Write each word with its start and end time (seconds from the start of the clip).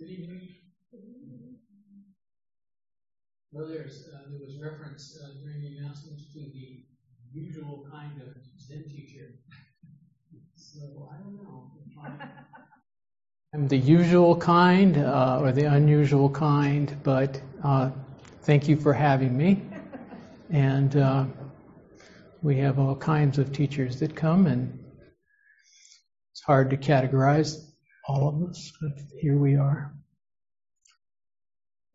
Good 0.00 0.08
evening. 0.08 0.48
Uh, 3.54 3.66
there 3.66 3.84
was 4.40 4.58
reference 4.64 5.18
uh, 5.22 5.28
during 5.44 5.60
the 5.60 5.76
announcements 5.76 6.32
to 6.32 6.38
the 6.38 6.84
usual 7.34 7.86
kind 7.92 8.12
of 8.22 8.28
Zen 8.58 8.84
teacher. 8.88 9.34
so 10.56 11.10
I 11.12 11.18
don't 11.18 11.34
know. 11.34 11.70
I'm 13.52 13.68
the 13.68 13.76
usual 13.76 14.36
kind 14.36 14.96
uh, 14.96 15.38
or 15.42 15.52
the 15.52 15.64
unusual 15.64 16.30
kind, 16.30 16.96
but 17.02 17.38
uh, 17.62 17.90
thank 18.44 18.68
you 18.68 18.76
for 18.76 18.94
having 18.94 19.36
me. 19.36 19.60
And 20.48 20.96
uh, 20.96 21.26
we 22.40 22.56
have 22.56 22.78
all 22.78 22.96
kinds 22.96 23.36
of 23.36 23.52
teachers 23.52 24.00
that 24.00 24.16
come, 24.16 24.46
and 24.46 24.82
it's 26.32 26.42
hard 26.42 26.70
to 26.70 26.78
categorize 26.78 27.69
all 28.10 28.28
of 28.28 28.50
us, 28.50 28.72
but 28.80 28.98
here 29.20 29.36
we 29.36 29.56
are. 29.56 29.94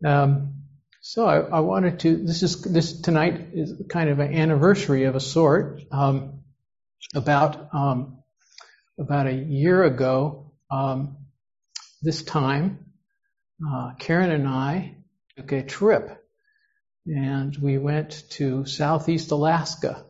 Um, 0.03 0.63
so 1.01 1.25
I, 1.25 1.39
I, 1.39 1.59
wanted 1.59 1.99
to. 1.99 2.15
This 2.15 2.41
is 2.41 2.61
this 2.61 3.01
tonight 3.01 3.49
is 3.53 3.73
kind 3.89 4.09
of 4.09 4.19
an 4.19 4.33
anniversary 4.33 5.03
of 5.03 5.15
a 5.15 5.19
sort. 5.19 5.81
Um, 5.91 6.43
about 7.13 7.73
um, 7.73 8.19
about 8.97 9.27
a 9.27 9.33
year 9.33 9.83
ago, 9.83 10.53
um, 10.71 11.17
this 12.01 12.23
time, 12.23 12.85
uh, 13.67 13.91
Karen 13.99 14.31
and 14.31 14.47
I 14.47 14.95
took 15.35 15.51
a 15.51 15.63
trip, 15.63 16.23
and 17.05 17.55
we 17.57 17.77
went 17.77 18.23
to 18.31 18.65
Southeast 18.65 19.31
Alaska. 19.31 20.05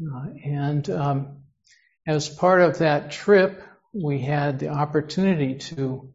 Uh, 0.00 0.26
and 0.44 0.88
um, 0.90 1.42
as 2.06 2.28
part 2.28 2.60
of 2.60 2.78
that 2.78 3.10
trip, 3.12 3.62
we 3.92 4.20
had 4.20 4.58
the 4.58 4.68
opportunity 4.68 5.56
to 5.56 6.12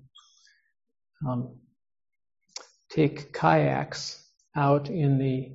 um, 1.27 1.55
take 2.89 3.33
kayaks 3.33 4.23
out 4.55 4.89
in 4.89 5.17
the 5.17 5.51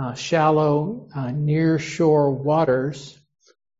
uh, 0.00 0.14
shallow, 0.14 1.08
uh, 1.14 1.30
near 1.30 1.78
shore 1.78 2.30
waters 2.32 3.18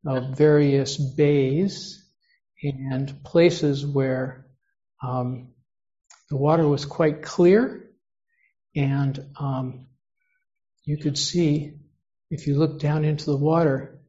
of 0.06 0.36
various 0.36 0.96
bays 0.96 2.02
and 2.62 3.22
places 3.24 3.84
where 3.84 4.46
um, 5.02 5.48
the 6.30 6.36
water 6.36 6.66
was 6.66 6.84
quite 6.84 7.22
clear 7.22 7.90
and 8.74 9.24
um, 9.38 9.86
you 10.84 10.96
could 10.96 11.18
see 11.18 11.74
if 12.30 12.46
you 12.46 12.56
look 12.56 12.78
down 12.78 13.04
into 13.04 13.26
the 13.26 13.36
water 13.36 14.00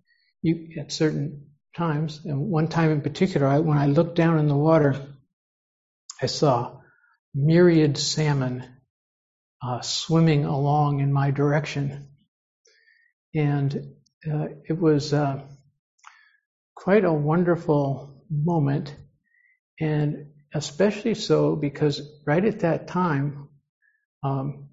you 0.42 0.80
at 0.80 0.92
certain 0.92 1.47
times, 1.78 2.20
and 2.26 2.50
one 2.50 2.68
time 2.68 2.92
in 2.92 3.02
particular, 3.02 3.48
I, 3.48 3.60
when 3.60 3.78
I 3.78 3.86
looked 3.86 4.16
down 4.16 4.40
in 4.40 4.48
the 4.48 4.58
water, 4.58 5.00
I 6.22 6.26
saw 6.26 6.82
myriad 7.36 7.98
salmon 7.98 8.66
uh, 9.62 9.82
swimming 9.82 10.46
along 10.46 11.00
in 11.00 11.14
my 11.14 11.32
direction. 11.32 12.08
And 13.36 13.94
uh, 14.30 14.48
it 14.68 14.78
was 14.80 15.14
uh, 15.14 15.44
quite 16.76 17.06
a 17.06 17.14
wonderful 17.14 18.24
moment, 18.30 18.96
and 19.80 20.32
especially 20.54 21.14
so 21.14 21.56
because 21.56 22.02
right 22.26 22.44
at 22.44 22.62
that 22.62 22.88
time, 22.88 23.50
um, 24.24 24.70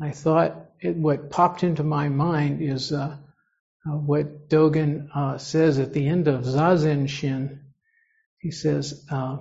I 0.00 0.12
thought 0.12 0.70
it, 0.80 0.96
what 0.96 1.30
popped 1.30 1.62
into 1.62 1.82
my 1.82 2.08
mind 2.08 2.62
is 2.62 2.92
uh, 2.92 3.18
uh, 3.86 3.96
what 3.96 4.48
Dogen 4.48 5.08
uh, 5.14 5.38
says 5.38 5.78
at 5.78 5.92
the 5.92 6.06
end 6.06 6.28
of 6.28 6.44
Zazen 6.44 7.08
Shin. 7.08 7.60
He 8.38 8.50
says, 8.50 9.06
uh, 9.10 9.38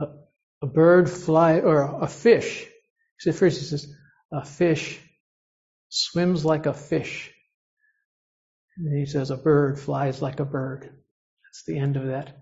a, 0.00 0.06
a, 0.62 0.66
bird 0.66 1.10
fly, 1.10 1.60
or 1.60 2.02
a 2.02 2.06
fish. 2.06 2.60
He 2.60 2.68
said, 3.18 3.34
first 3.34 3.58
he 3.58 3.64
says, 3.64 3.86
a 4.32 4.44
fish 4.44 5.00
swims 5.88 6.44
like 6.44 6.66
a 6.66 6.74
fish. 6.74 7.30
And 8.76 8.98
he 8.98 9.06
says, 9.06 9.30
a 9.30 9.36
bird 9.36 9.78
flies 9.78 10.22
like 10.22 10.40
a 10.40 10.44
bird. 10.44 10.84
That's 10.84 11.64
the 11.66 11.78
end 11.78 11.96
of 11.96 12.06
that, 12.06 12.36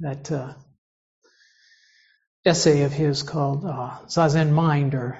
that 0.00 0.32
uh, 0.32 0.54
essay 2.44 2.82
of 2.82 2.92
his 2.92 3.22
called 3.22 3.64
uh, 3.64 3.98
Zazen 4.06 4.50
Mind 4.52 4.94
or 4.94 5.18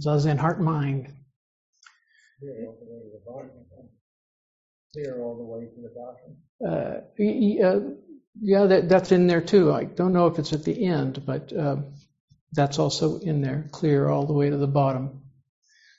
Zazen 0.00 0.38
Heart 0.38 0.60
Mind 0.60 1.12
clear 4.94 5.20
all 5.20 5.36
the 5.36 5.42
way 5.42 5.66
to 5.66 5.80
the 5.82 5.92
bottom? 5.94 6.36
Uh, 6.64 7.00
uh, 7.66 7.80
yeah, 8.40 8.66
that, 8.66 8.88
that's 8.88 9.12
in 9.12 9.26
there 9.26 9.40
too. 9.40 9.72
I 9.72 9.84
don't 9.84 10.12
know 10.12 10.28
if 10.28 10.38
it's 10.38 10.52
at 10.52 10.64
the 10.64 10.86
end, 10.86 11.24
but 11.26 11.52
uh, 11.52 11.76
that's 12.52 12.78
also 12.78 13.18
in 13.18 13.40
there, 13.40 13.68
clear 13.72 14.08
all 14.08 14.26
the 14.26 14.32
way 14.32 14.50
to 14.50 14.56
the 14.56 14.66
bottom. 14.66 15.22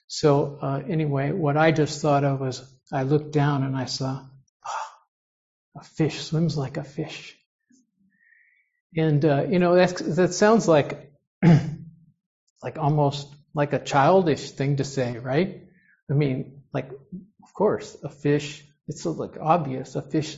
So 0.07 0.57
uh, 0.61 0.81
anyway, 0.87 1.31
what 1.31 1.57
I 1.57 1.71
just 1.71 2.01
thought 2.01 2.23
of 2.23 2.39
was 2.39 2.63
I 2.91 3.03
looked 3.03 3.31
down 3.31 3.63
and 3.63 3.75
I 3.75 3.85
saw 3.85 4.21
oh, 4.65 5.79
a 5.79 5.83
fish 5.83 6.21
swims 6.21 6.57
like 6.57 6.77
a 6.77 6.83
fish, 6.83 7.35
and 8.95 9.25
uh, 9.25 9.45
you 9.49 9.57
know 9.59 9.75
that 9.75 10.33
sounds 10.33 10.67
like 10.67 11.11
like 12.63 12.77
almost 12.77 13.33
like 13.55 13.73
a 13.73 13.83
childish 13.83 14.51
thing 14.51 14.77
to 14.77 14.83
say, 14.83 15.17
right? 15.17 15.63
I 16.09 16.13
mean, 16.13 16.61
like 16.71 16.91
of 16.91 17.53
course, 17.55 17.97
a 18.03 18.09
fish 18.09 18.63
it's 18.87 19.03
so 19.03 19.11
like 19.11 19.37
obvious. 19.39 19.95
A 19.95 20.01
fish 20.01 20.37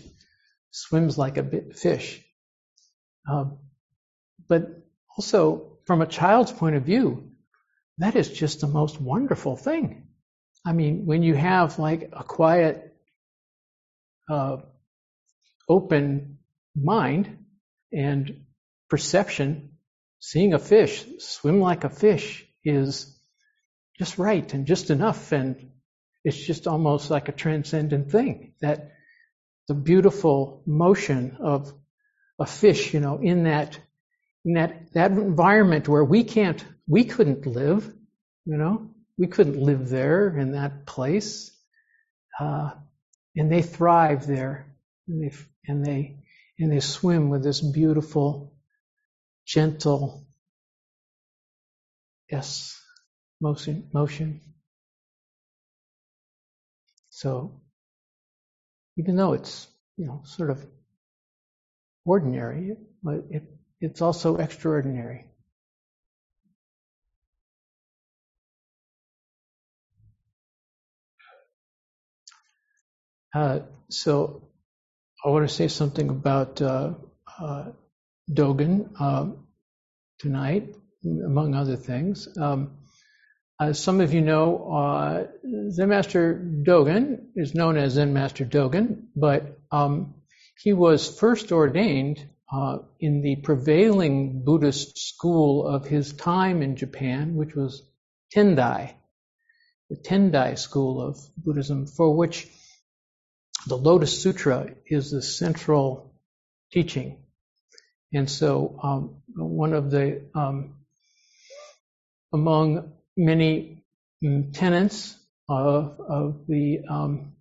swims 0.72 1.18
like 1.18 1.38
a 1.38 1.74
fish. 1.74 2.24
Um, 3.30 3.60
but 4.48 4.68
also, 5.18 5.78
from 5.86 6.02
a 6.02 6.08
child's 6.08 6.52
point 6.52 6.76
of 6.76 6.84
view, 6.84 7.32
that 7.98 8.16
is 8.16 8.30
just 8.30 8.62
the 8.62 8.68
most 8.68 9.02
wonderful 9.02 9.58
thing. 9.58 10.08
I 10.66 10.74
mean, 10.74 11.06
when 11.06 11.24
you 11.24 11.34
have 11.34 11.80
like 11.80 12.10
a 12.14 12.24
quiet, 12.24 12.96
uh, 14.30 14.58
open 15.70 16.40
mind 16.76 17.46
and 17.92 18.46
perception, 18.90 19.78
seeing 20.20 20.54
a 20.54 20.60
fish 20.60 21.06
swim 21.20 21.60
like 21.60 21.84
a 21.84 21.90
fish 21.90 22.46
is 22.64 23.18
just 23.98 24.18
right 24.18 24.54
and 24.54 24.68
just 24.68 24.90
enough 24.90 25.32
and 25.32 25.72
it's 26.28 26.46
just 26.46 26.68
almost 26.68 27.10
like 27.10 27.30
a 27.30 27.32
transcendent 27.32 28.12
thing 28.12 28.54
that 28.60 28.92
the 29.70 29.74
beautiful 29.74 30.62
motion 30.66 31.38
of 31.40 31.74
a 32.38 32.46
fish, 32.46 32.94
you 32.94 33.00
know, 33.00 33.20
in 33.20 33.46
that 33.46 33.80
in 34.44 34.56
that 34.56 34.92
that 34.92 35.12
environment 35.12 35.88
where 35.88 36.04
we 36.04 36.26
can't 36.26 36.66
we 36.86 37.06
couldn't 37.06 37.46
live, 37.46 37.86
you 38.46 38.58
know, 38.58 38.90
we 39.18 39.28
couldn't 39.28 39.58
live 39.58 39.88
there 39.88 40.38
in 40.38 40.52
that 40.52 40.86
place, 40.86 41.50
uh, 42.42 42.72
and 43.38 43.50
they 43.50 43.62
thrive 43.62 44.28
there, 44.28 44.76
and 45.08 45.24
they 45.24 45.36
and 45.66 45.86
they 45.86 46.18
and 46.60 46.70
they 46.74 46.82
swim 46.82 47.30
with 47.30 47.42
this 47.42 47.62
beautiful, 47.62 48.54
gentle, 49.46 50.28
yes, 52.30 52.78
motion 53.40 53.90
motion. 53.94 54.42
So 57.18 57.62
even 58.96 59.16
though 59.16 59.34
it's 59.34 59.68
you 59.98 60.06
know 60.06 60.22
sort 60.24 60.52
of 60.52 60.64
ordinary, 62.06 62.78
but 63.02 63.24
it, 63.32 63.44
it's 63.82 64.04
also 64.04 64.38
extraordinary. 64.38 65.26
Uh, 73.34 73.62
so 73.90 74.50
I 75.26 75.30
want 75.30 75.50
to 75.50 75.54
say 75.56 75.68
something 75.70 76.10
about 76.10 76.62
uh, 76.62 76.94
uh, 77.40 77.72
Dogen 78.32 79.02
um, 79.02 79.48
tonight, 80.20 80.76
among 81.04 81.56
other 81.56 81.78
things. 81.78 82.28
Um, 82.38 82.78
as 83.60 83.80
some 83.80 84.02
of 84.02 84.14
you 84.14 84.22
know, 84.22 84.72
uh, 84.72 85.28
Zen 85.72 85.90
Master 85.90 86.36
Dogen 86.36 87.28
is 87.36 87.56
known 87.56 87.78
as 87.78 87.94
Zen 87.94 88.14
Master 88.14 88.46
Dogen, 88.46 89.08
but 89.16 89.60
um, 89.72 90.14
he 90.60 90.74
was 90.74 91.20
first 91.20 91.52
ordained 91.52 92.24
uh, 92.54 92.80
in 93.00 93.22
the 93.22 93.38
prevailing 93.38 94.44
Buddhist 94.44 94.98
school 94.98 95.68
of 95.68 95.88
his 95.88 96.14
time 96.14 96.62
in 96.62 96.76
Japan, 96.76 97.36
which 97.36 97.56
was 97.56 97.82
Tendai, 98.34 98.94
the 99.90 99.98
Tendai 99.98 100.56
school 100.58 101.02
of 101.02 101.18
Buddhism, 101.36 101.88
for 101.88 102.16
which 102.16 102.48
the 103.66 103.78
Lotus 103.78 104.22
Sutra 104.22 104.70
is 104.86 105.12
the 105.12 105.22
central 105.22 106.14
teaching. 106.72 107.24
And 108.14 108.30
so, 108.30 108.80
um, 108.84 109.16
one 109.36 109.74
of 109.74 109.92
the 109.92 110.22
um, 110.34 110.76
among 112.34 112.94
many 113.18 113.84
tenets 114.54 115.18
of, 115.50 116.00
of 116.00 116.48
the, 116.48 116.82
um, 116.90 117.34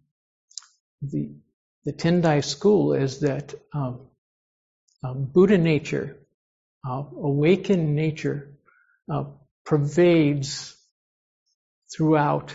the, 1.03 1.31
the 1.85 1.93
Tendai 1.93 2.45
school 2.45 2.95
is 2.95 3.21
that 3.21 3.55
um, 3.75 4.01
um, 5.05 5.27
Buddha 5.33 5.59
nature 5.59 6.17
uh, 6.89 7.05
awakened 7.17 7.95
nature 7.95 8.57
uh, 9.13 9.25
pervades 9.65 10.77
throughout 11.95 12.55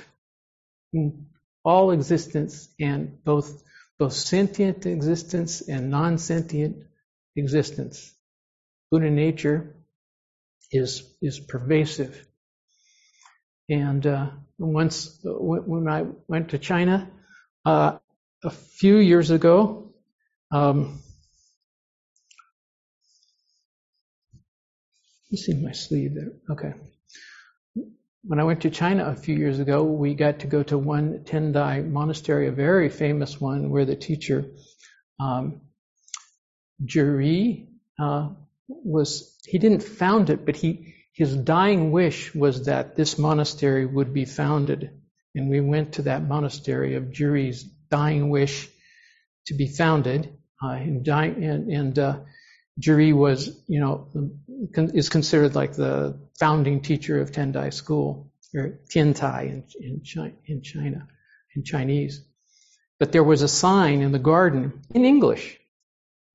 all 1.64 1.92
existence 1.92 2.70
and 2.80 3.24
both 3.24 3.64
both 4.00 4.14
sentient 4.14 4.88
existence 4.88 5.62
and 5.62 5.92
non-sentient 5.92 6.78
existence. 7.36 8.12
Buddha 8.90 9.10
nature 9.12 9.76
is 10.72 11.04
is 11.22 11.40
pervasive. 11.40 12.26
And 13.72 14.06
uh, 14.06 14.28
once 14.60 15.18
when 15.24 15.88
I 15.88 16.04
went 16.28 16.50
to 16.50 16.58
China 16.58 17.10
uh, 17.66 18.00
a 18.44 18.50
few 18.50 18.98
years 18.98 19.32
ago, 19.32 19.94
um, 20.52 21.00
you 25.30 25.38
see 25.38 25.54
my 25.54 25.72
sleeve 25.72 26.16
there. 26.16 26.34
Okay. 26.50 26.74
When 28.26 28.42
I 28.42 28.44
went 28.44 28.64
to 28.64 28.70
China 28.70 29.06
a 29.06 29.16
few 29.16 29.36
years 29.36 29.60
ago, 29.60 29.84
we 29.84 30.16
got 30.16 30.40
to 30.40 30.48
go 30.48 30.64
to 30.64 30.78
one 30.78 31.24
Tendai 31.24 31.90
monastery, 31.90 32.50
a 32.50 32.52
very 32.52 32.90
famous 32.90 33.40
one, 33.40 33.70
where 33.70 33.86
the 33.86 33.96
teacher 33.96 34.48
um, 35.18 35.62
Zhiyi 36.86 37.68
uh, 37.98 38.32
was. 38.68 39.40
He 39.46 39.60
didn't 39.60 39.82
found 39.82 40.30
it, 40.30 40.46
but 40.46 40.58
he 40.58 40.94
his 41.14 41.36
dying 41.36 41.92
wish 41.92 42.34
was 42.34 42.66
that 42.66 42.96
this 42.96 43.18
monastery 43.18 43.86
would 43.86 44.14
be 44.14 44.26
founded. 44.26 44.92
And 45.36 45.50
we 45.50 45.60
went 45.62 45.94
to 45.94 46.04
that 46.04 46.24
monastery 46.24 46.96
of 46.96 47.06
Zhiyi's 47.06 47.64
dying 47.64 48.30
wish 48.30 48.70
to 49.48 49.54
be 49.54 49.68
founded. 49.68 50.38
Uh, 50.64 50.72
and, 50.72 51.04
dying, 51.04 51.44
and, 51.44 51.70
and 51.72 52.00
uh, 52.00 52.20
Zhiyi 52.80 53.14
was, 53.14 53.62
you 53.68 53.80
know, 53.80 54.08
is 54.94 55.10
considered 55.10 55.56
like 55.56 55.74
the 55.74 56.20
founding 56.40 56.82
teacher 56.82 57.20
of 57.20 57.32
Tendai 57.32 57.74
school, 57.74 58.32
or 58.56 58.80
Tiantai 58.90 59.50
in, 59.50 59.64
in, 59.80 60.04
China, 60.04 60.34
in 60.46 60.62
China, 60.62 61.08
in 61.56 61.64
Chinese. 61.64 62.22
But 63.00 63.12
there 63.12 63.24
was 63.24 63.42
a 63.42 63.48
sign 63.48 64.02
in 64.02 64.12
the 64.12 64.20
garden 64.20 64.82
in 64.94 65.06
English 65.06 65.60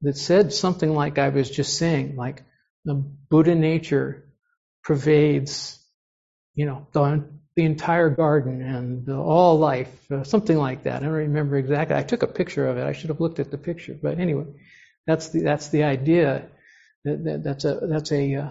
that 0.03 0.17
said 0.17 0.53
something 0.53 0.93
like 0.93 1.19
I 1.19 1.31
was 1.31 1.49
just 1.49 1.79
saying, 1.79 2.17
like 2.17 2.43
the 2.85 2.95
Buddha 2.95 3.55
nature 3.55 4.26
pervades, 4.87 5.85
you 6.55 6.65
know, 6.65 6.87
the, 6.93 7.29
the 7.57 7.65
entire 7.65 8.09
garden 8.09 8.63
and 8.63 9.09
all 9.11 9.59
life, 9.59 9.91
uh, 10.13 10.23
something 10.23 10.57
like 10.57 10.85
that. 10.85 11.03
I 11.03 11.07
don't 11.07 11.15
remember 11.15 11.57
exactly. 11.57 11.97
I 11.97 12.05
took 12.05 12.23
a 12.23 12.29
picture 12.29 12.69
of 12.69 12.79
it. 12.79 12.87
I 12.87 12.93
should 12.93 13.11
have 13.11 13.21
looked 13.21 13.41
at 13.41 13.51
the 13.51 13.59
picture, 13.59 13.99
but 14.01 14.21
anyway, 14.21 14.45
that's 15.05 15.31
the 15.31 15.41
that's 15.41 15.69
the 15.71 15.83
idea. 15.83 16.47
That, 17.05 17.25
that, 17.25 17.45
that's 17.45 17.65
a 17.65 17.81
that's 17.83 18.13
a 18.13 18.35
uh, 18.37 18.51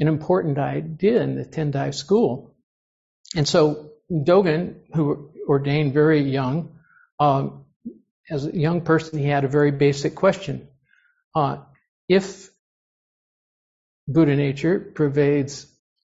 an 0.00 0.08
important 0.08 0.58
idea 0.58 1.22
in 1.22 1.36
the 1.36 1.44
Tendai 1.46 1.94
school. 1.94 2.54
And 3.34 3.48
so 3.48 3.92
Dogen, 4.12 4.80
who 4.94 5.30
ordained 5.48 5.94
very 5.94 6.20
young, 6.20 6.78
um, 7.18 7.64
as 8.30 8.44
a 8.44 8.54
young 8.54 8.82
person, 8.82 9.18
he 9.18 9.26
had 9.26 9.44
a 9.44 9.48
very 9.48 9.70
basic 9.70 10.14
question: 10.14 10.68
uh, 11.34 11.58
If 12.06 12.50
Buddha 14.08 14.34
nature 14.34 14.80
pervades 14.80 15.66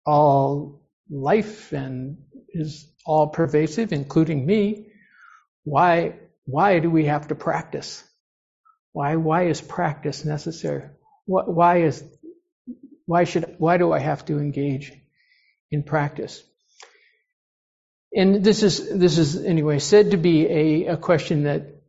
all 0.06 0.82
life 1.10 1.72
and 1.72 2.16
is 2.48 2.90
all 3.04 3.28
pervasive, 3.28 3.92
including 3.92 4.46
me, 4.46 4.88
why 5.64 6.14
why 6.46 6.78
do 6.78 6.90
we 6.90 7.04
have 7.04 7.28
to 7.28 7.34
practice? 7.34 8.02
Why 8.92 9.16
why 9.16 9.46
is 9.46 9.60
practice 9.60 10.24
necessary? 10.24 10.88
Why 11.26 11.82
is 11.82 12.02
why 13.06 13.24
should 13.24 13.56
why 13.58 13.76
do 13.76 13.92
I 13.92 13.98
have 13.98 14.24
to 14.26 14.38
engage 14.38 14.92
in 15.70 15.82
practice? 15.82 16.42
And 18.14 18.42
this 18.42 18.62
is 18.62 18.98
this 18.98 19.18
is 19.18 19.44
anyway 19.44 19.78
said 19.78 20.12
to 20.12 20.16
be 20.16 20.46
a, 20.46 20.86
a 20.94 20.96
question 20.96 21.44
that 21.44 21.82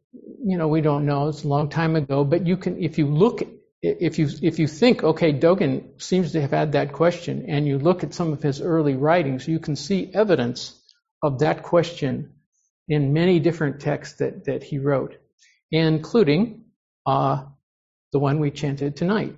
you 0.46 0.58
know 0.58 0.68
we 0.68 0.82
don't 0.82 1.06
know. 1.06 1.30
It's 1.30 1.44
a 1.44 1.48
long 1.48 1.70
time 1.70 1.96
ago, 1.96 2.26
but 2.26 2.46
you 2.46 2.58
can 2.58 2.82
if 2.82 2.98
you 2.98 3.08
look 3.08 3.42
if 3.84 4.18
you 4.18 4.30
if 4.42 4.60
you 4.60 4.68
think, 4.68 5.04
okay, 5.04 5.34
Dogen 5.34 6.02
seems 6.02 6.32
to 6.32 6.42
have 6.42 6.52
had 6.52 6.72
that 6.72 6.94
question, 6.94 7.46
and 7.50 7.68
you 7.68 7.78
look 7.78 8.04
at 8.04 8.14
some 8.14 8.32
of 8.32 8.42
his 8.42 8.62
early 8.62 8.96
writings, 8.96 9.46
you 9.46 9.60
can 9.60 9.76
see 9.76 10.10
evidence 10.14 10.74
of 11.22 11.40
that 11.40 11.64
question 11.64 12.32
in 12.88 13.12
many 13.12 13.40
different 13.40 13.82
texts 13.82 14.20
that 14.20 14.46
that 14.46 14.64
he 14.64 14.80
wrote, 14.80 15.18
including 15.70 16.64
uh, 17.06 17.44
the 18.14 18.20
one 18.20 18.40
we 18.40 18.52
chanted 18.52 18.96
tonight. 18.96 19.36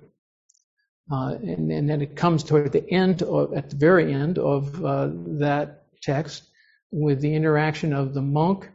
Uh, 1.10 1.34
and, 1.34 1.70
and, 1.70 1.88
then 1.88 2.02
it 2.02 2.16
comes 2.16 2.42
toward 2.42 2.72
the 2.72 2.90
end, 2.90 3.22
of, 3.22 3.54
at 3.54 3.70
the 3.70 3.76
very 3.76 4.12
end 4.12 4.38
of 4.38 4.84
uh, 4.84 5.08
that 5.38 5.84
text, 6.02 6.42
with 6.90 7.20
the 7.20 7.32
interaction 7.32 7.92
of 7.92 8.12
the 8.12 8.22
monk 8.22 8.68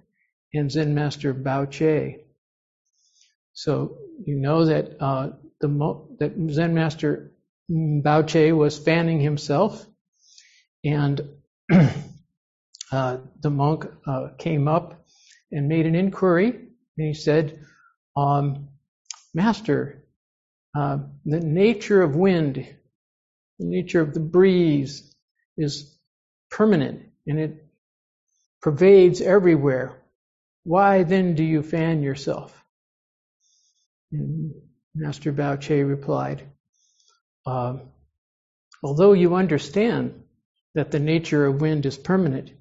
and 0.53 0.71
Zen 0.71 0.95
master 0.95 1.33
Bao 1.33 1.69
Che. 1.69 2.23
So 3.53 3.97
you 4.25 4.37
know 4.37 4.63
that 4.65 4.95
uh, 5.01 5.31
the 5.61 5.67
that 6.19 6.33
Zen 6.51 6.73
master 6.73 7.31
Bao 7.71 8.27
Che 8.27 8.51
was 8.51 8.77
fanning 8.77 9.19
himself, 9.21 9.85
and 10.83 11.21
uh, 12.91 13.17
the 13.41 13.49
monk 13.49 13.85
uh, 14.05 14.29
came 14.37 14.67
up 14.67 15.05
and 15.51 15.67
made 15.69 15.85
an 15.85 15.95
inquiry, 15.95 16.49
and 16.49 17.07
he 17.07 17.13
said, 17.13 17.63
um, 18.17 18.69
"Master, 19.33 20.03
uh, 20.75 20.99
the 21.25 21.39
nature 21.39 22.01
of 22.01 22.15
wind, 22.15 22.55
the 23.59 23.65
nature 23.65 24.01
of 24.01 24.13
the 24.13 24.19
breeze, 24.19 25.15
is 25.57 25.97
permanent, 26.49 27.03
and 27.27 27.39
it 27.39 27.65
pervades 28.61 29.21
everywhere. 29.21 30.01
Why 30.63 31.03
then 31.03 31.35
do 31.35 31.43
you 31.43 31.63
fan 31.63 32.03
yourself?" 32.03 32.65
And 34.11 34.53
Master 34.93 35.31
Bao 35.31 35.59
Che 35.59 35.83
replied, 35.83 36.43
uh, 37.45 37.77
Although 38.83 39.13
you 39.13 39.35
understand 39.35 40.23
that 40.73 40.91
the 40.91 40.99
nature 40.99 41.45
of 41.45 41.61
wind 41.61 41.85
is 41.85 41.97
permanent, 41.97 42.51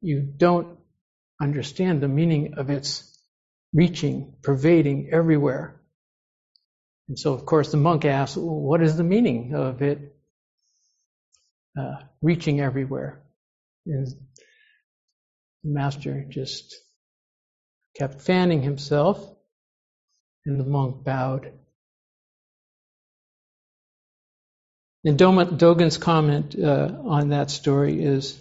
you 0.00 0.20
don't 0.20 0.78
understand 1.40 2.00
the 2.00 2.08
meaning 2.08 2.54
of 2.56 2.70
its 2.70 3.08
reaching, 3.72 4.34
pervading 4.42 5.10
everywhere. 5.12 5.80
And 7.08 7.18
so, 7.18 7.32
of 7.32 7.46
course, 7.46 7.70
the 7.70 7.78
monk 7.78 8.04
asked, 8.04 8.36
well, 8.36 8.60
What 8.60 8.82
is 8.82 8.96
the 8.96 9.04
meaning 9.04 9.54
of 9.54 9.82
it 9.82 10.14
uh, 11.78 11.96
reaching 12.20 12.60
everywhere? 12.60 13.22
And 13.86 14.06
the 15.64 15.70
master 15.70 16.24
just 16.28 16.76
kept 17.96 18.22
fanning 18.22 18.62
himself, 18.62 19.18
and 20.46 20.58
the 20.58 20.64
monk 20.64 21.04
bowed. 21.04 21.52
And 25.04 25.18
Dogen's 25.18 25.98
comment 25.98 26.56
uh, 26.58 26.92
on 27.04 27.30
that 27.30 27.50
story 27.50 28.02
is 28.02 28.38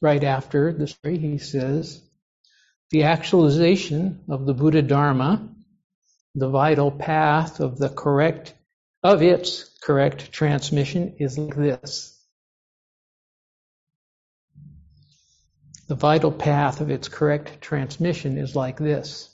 right 0.00 0.22
after 0.22 0.72
the 0.72 0.88
story. 0.88 1.18
He 1.18 1.38
says, 1.38 2.02
the 2.90 3.04
actualization 3.04 4.24
of 4.28 4.46
the 4.46 4.54
Buddha 4.54 4.82
Dharma, 4.82 5.48
the 6.34 6.48
vital 6.48 6.90
path 6.90 7.60
of 7.60 7.78
the 7.78 7.88
correct, 7.88 8.54
of 9.02 9.22
its 9.22 9.70
correct 9.82 10.32
transmission 10.32 11.16
is 11.18 11.38
like 11.38 11.54
this. 11.54 12.12
The 15.88 15.94
vital 15.94 16.32
path 16.32 16.80
of 16.80 16.90
its 16.90 17.06
correct 17.06 17.60
transmission 17.60 18.38
is 18.38 18.56
like 18.56 18.76
this. 18.76 19.32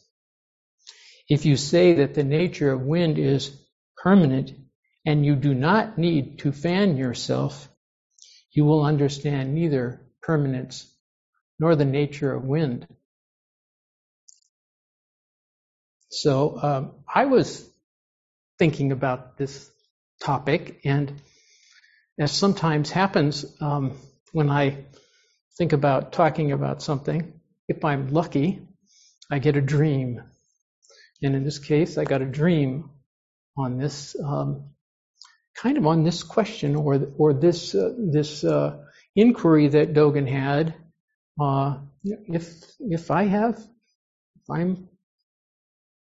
If 1.29 1.47
you 1.47 1.57
say 1.57 1.95
that 1.95 2.13
the 2.15 2.25
nature 2.25 2.73
of 2.73 2.83
wind 2.83 3.19
is 3.19 3.57
permanent 3.97 4.53
and 5.05 5.25
you 5.25 5.35
do 5.35 5.55
not 5.55 5.99
need 5.99 6.39
to 6.41 6.53
fan 6.53 6.97
yourself, 6.97 7.69
you 8.53 8.65
will 8.65 8.85
understand 8.85 9.55
neither 9.55 10.01
permanence 10.23 10.87
nor 11.59 11.75
the 11.77 11.85
nature 11.85 12.33
of 12.33 12.45
wind. 12.45 12.87
So 16.11 16.59
um, 16.63 16.93
I 17.13 17.25
was 17.25 17.69
thinking 18.59 18.93
about 18.93 19.37
this 19.39 19.71
topic, 20.21 20.81
and 20.85 21.21
as 22.19 22.33
sometimes 22.33 22.91
happens 22.91 23.45
um, 23.61 23.97
when 24.33 24.51
I 24.51 24.85
think 25.57 25.73
about 25.73 26.13
talking 26.13 26.53
about 26.53 26.83
something, 26.83 27.41
if 27.69 27.85
I'm 27.85 28.13
lucky, 28.13 28.61
I 29.31 29.39
get 29.39 29.57
a 29.57 29.63
dream. 29.63 30.23
And 31.23 31.35
in 31.35 31.45
this 31.45 31.59
case, 31.59 31.97
I 31.99 32.05
got 32.05 32.23
a 32.23 32.27
dream 32.27 32.91
on 33.57 33.79
this 33.79 34.17
um, 34.23 34.72
kind 35.57 35.79
of 35.79 35.87
on 35.87 36.05
this 36.05 36.23
question 36.23 36.77
or 36.77 37.09
or 37.19 37.35
this 37.35 37.75
uh, 37.75 37.95
this 37.99 38.45
uh, 38.45 38.79
inquiry 39.17 39.69
that 39.69 39.95
Dogen 39.95 40.29
had. 40.29 40.75
Uh, 41.41 41.79
if 42.05 42.65
if 42.81 43.11
I 43.11 43.25
have, 43.25 43.57
if 43.59 44.51
I'm 44.51 44.89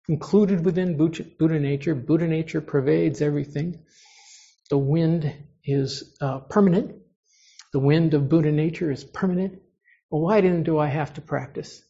included 0.09 0.65
within 0.65 0.97
Buddha 0.97 1.61
nature, 1.61 1.95
Buddha 1.95 2.27
nature 2.29 2.61
pervades 2.61 3.23
everything. 3.23 3.81
the 4.71 4.79
wind 4.79 5.33
is 5.65 6.17
uh, 6.21 6.41
permanent. 6.41 6.97
The 7.73 7.81
wind 7.81 8.15
of 8.15 8.29
Buddha 8.29 8.53
nature 8.53 8.91
is 8.91 9.05
permanent. 9.05 9.61
Well, 10.11 10.23
why 10.23 10.41
didn't 10.41 10.65
do 10.65 10.79
I 10.79 10.87
have 10.89 11.15
to 11.15 11.21
practice? 11.21 11.83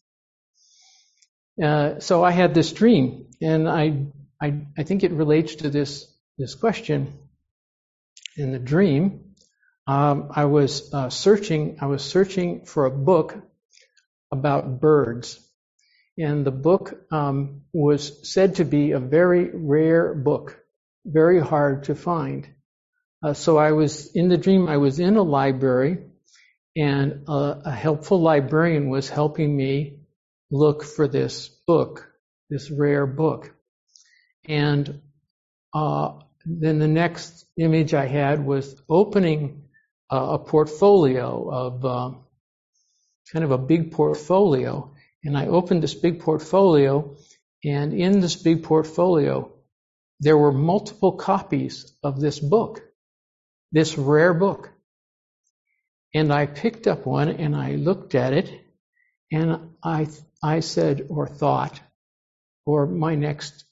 Uh, 1.63 2.01
so 2.01 2.25
I 2.25 2.31
had 2.33 2.55
this 2.55 2.73
dream, 2.73 3.29
and 3.43 3.69
I, 3.69 4.07
I, 4.43 4.63
I 4.79 4.83
think 4.85 5.05
it 5.05 5.13
relates 5.13 5.57
to 5.57 5.71
this 5.71 6.07
this 6.39 6.55
question. 6.55 7.15
In 8.39 8.53
the 8.53 8.59
dream, 8.61 9.35
um, 9.89 10.31
I 10.31 10.45
was 10.45 10.95
uh, 10.95 11.11
searching. 11.11 11.79
I 11.81 11.87
was 11.87 12.05
searching 12.05 12.67
for 12.67 12.85
a 12.85 12.91
book 12.91 13.37
about 14.31 14.81
birds, 14.81 15.41
and 16.17 16.47
the 16.47 16.53
book 16.53 16.95
um, 17.11 17.63
was 17.73 18.33
said 18.33 18.55
to 18.57 18.65
be 18.65 18.93
a 18.93 19.01
very 19.01 19.51
rare 19.53 20.15
book, 20.15 20.57
very 21.05 21.41
hard 21.41 21.85
to 21.85 21.97
find. 21.97 22.49
Uh, 23.25 23.33
so 23.33 23.59
I 23.59 23.73
was 23.73 24.15
in 24.15 24.29
the 24.29 24.39
dream. 24.39 24.69
I 24.69 24.77
was 24.77 25.01
in 25.01 25.17
a 25.17 25.23
library, 25.23 25.99
and 26.77 27.25
a, 27.27 27.63
a 27.65 27.73
helpful 27.73 28.21
librarian 28.21 28.89
was 28.89 29.09
helping 29.09 29.57
me 29.57 29.99
look 30.53 30.85
for 30.85 31.09
this 31.09 31.49
book, 31.67 32.09
this 32.51 32.71
rare 32.71 33.05
book. 33.05 33.53
And 34.45 35.03
uh, 35.75 36.21
then 36.49 36.79
the 36.79 36.89
next 36.89 37.45
image 37.59 37.93
I 37.93 38.07
had 38.07 38.45
was 38.45 38.75
opening 38.89 39.65
uh, 40.11 40.29
a 40.33 40.39
portfolio 40.39 41.51
of 41.51 41.85
uh, 41.85 42.11
kind 43.31 43.45
of 43.45 43.51
a 43.51 43.59
big 43.59 43.93
portfolio. 43.93 44.95
And 45.25 45.37
I 45.37 45.47
opened 45.47 45.83
this 45.83 45.95
big 45.95 46.21
portfolio, 46.21 47.17
and 47.65 47.93
in 47.93 48.21
this 48.21 48.37
big 48.37 48.63
portfolio, 48.63 49.53
there 50.21 50.39
were 50.39 50.53
multiple 50.53 51.13
copies 51.13 51.93
of 52.03 52.19
this 52.19 52.39
book, 52.39 52.83
this 53.73 53.99
rare 53.99 54.33
book. 54.33 54.71
And 56.15 56.33
I 56.33 56.47
picked 56.47 56.87
up 56.87 57.05
one 57.05 57.29
and 57.29 57.55
I 57.55 57.73
looked 57.73 58.15
at 58.15 58.33
it, 58.33 58.51
and 59.31 59.75
I, 59.83 60.07
I 60.43 60.61
said 60.61 61.09
or 61.11 61.27
thought, 61.27 61.79
or 62.65 62.87
my 62.87 63.15
next 63.15 63.65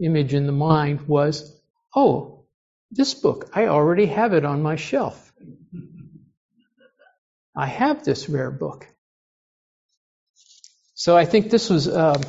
image 0.00 0.32
in 0.32 0.46
the 0.46 0.52
mind 0.52 1.08
was, 1.08 1.60
oh, 1.94 2.44
this 2.90 3.14
book, 3.14 3.50
I 3.54 3.66
already 3.66 4.06
have 4.06 4.32
it 4.34 4.44
on 4.44 4.62
my 4.62 4.76
shelf. 4.76 5.32
I 7.56 7.66
have 7.66 8.04
this 8.04 8.28
rare 8.28 8.50
book. 8.50 8.86
So 10.94 11.16
I 11.16 11.24
think 11.24 11.50
this 11.50 11.70
was, 11.70 11.88
um, 11.88 12.22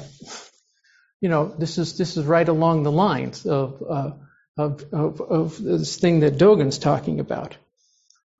you 1.22 1.29
know, 1.29 1.48
this 1.48 1.77
is 1.77 1.98
this 1.98 2.17
is 2.17 2.25
right 2.25 2.48
along 2.48 2.84
the 2.84 2.91
lines 2.91 3.45
of 3.45 3.84
uh, 3.88 4.12
of, 4.57 4.86
of, 4.93 5.22
of 5.22 5.62
this 5.62 5.98
thing 5.98 6.22
that 6.22 6.38
Dogen's 6.38 6.77
talking 6.77 7.19
about. 7.19 7.57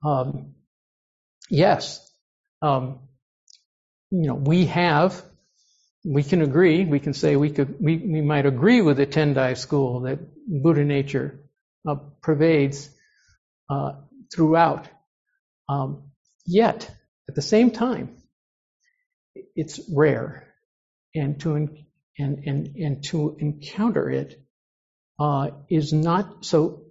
Um, 0.04 0.54
yes, 1.50 2.00
um, 2.62 3.00
you 4.10 4.26
know, 4.26 4.34
we 4.34 4.66
have, 4.66 5.22
we 6.06 6.22
can 6.22 6.42
agree, 6.42 6.84
we 6.84 7.00
can 7.00 7.14
say 7.14 7.34
we 7.36 7.50
could, 7.50 7.76
we, 7.80 7.96
we 7.96 8.20
might 8.20 8.46
agree 8.46 8.80
with 8.80 8.96
the 8.98 9.06
Tendai 9.06 9.56
school 9.56 10.02
that 10.02 10.20
Buddha 10.46 10.84
nature 10.84 11.40
uh, 11.88 11.96
pervades 12.22 12.88
uh, 13.68 13.92
throughout. 14.34 14.88
Um, 15.68 16.10
yet, 16.46 16.88
at 17.28 17.34
the 17.34 17.42
same 17.42 17.72
time, 17.72 18.16
it's 19.56 19.80
rare, 19.92 20.54
and 21.14 21.40
to 21.40 21.56
and 21.56 22.44
and 22.46 22.76
and 22.76 23.04
to 23.06 23.36
encounter 23.40 24.08
it 24.08 24.40
uh, 25.18 25.50
is 25.68 25.92
not 25.92 26.44
so, 26.44 26.84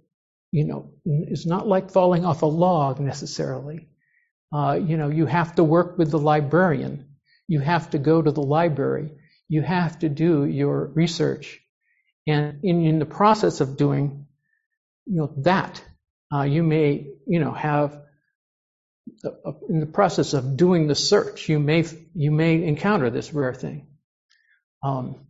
you 0.52 0.64
know, 0.64 0.90
is 1.06 1.46
not 1.46 1.66
like 1.66 1.90
falling 1.90 2.26
off 2.26 2.42
a 2.42 2.46
log 2.46 3.00
necessarily. 3.00 3.88
Uh, 4.52 4.78
you 4.80 4.96
know, 4.98 5.08
you 5.08 5.26
have 5.26 5.54
to 5.56 5.64
work 5.64 5.96
with 5.96 6.10
the 6.10 6.18
librarian. 6.18 7.15
You 7.48 7.60
have 7.60 7.90
to 7.90 7.98
go 7.98 8.20
to 8.20 8.30
the 8.30 8.42
library. 8.42 9.12
You 9.48 9.62
have 9.62 9.98
to 10.00 10.08
do 10.08 10.44
your 10.44 10.86
research, 10.86 11.60
and 12.26 12.60
in, 12.64 12.84
in 12.84 12.98
the 12.98 13.06
process 13.06 13.60
of 13.60 13.76
doing, 13.76 14.26
you 15.06 15.18
know, 15.18 15.34
that 15.44 15.82
uh, 16.34 16.42
you 16.42 16.62
may, 16.62 17.06
you 17.26 17.38
know, 17.38 17.52
have 17.52 18.00
uh, 19.24 19.52
in 19.68 19.80
the 19.80 19.86
process 19.86 20.34
of 20.34 20.56
doing 20.56 20.88
the 20.88 20.94
search, 20.94 21.48
you 21.48 21.60
may 21.60 21.84
you 22.14 22.30
may 22.32 22.64
encounter 22.64 23.10
this 23.10 23.32
rare 23.32 23.54
thing. 23.54 23.86
Um, 24.82 25.26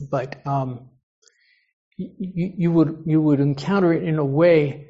but 0.00 0.46
um, 0.46 0.90
you 1.96 2.70
would 2.72 3.02
you 3.06 3.20
would 3.20 3.40
encounter 3.40 3.92
it 3.92 4.04
in 4.04 4.18
a 4.18 4.24
way 4.24 4.88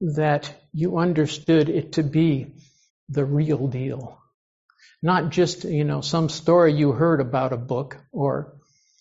that 0.00 0.52
you 0.72 0.98
understood 0.98 1.68
it 1.68 1.92
to 1.92 2.02
be 2.02 2.54
the 3.08 3.24
real 3.24 3.68
deal, 3.68 4.18
not 5.02 5.30
just 5.30 5.64
you 5.64 5.84
know 5.84 6.00
some 6.00 6.28
story 6.28 6.72
you 6.72 6.92
heard 6.92 7.20
about 7.20 7.52
a 7.52 7.56
book 7.56 7.96
or 8.12 8.56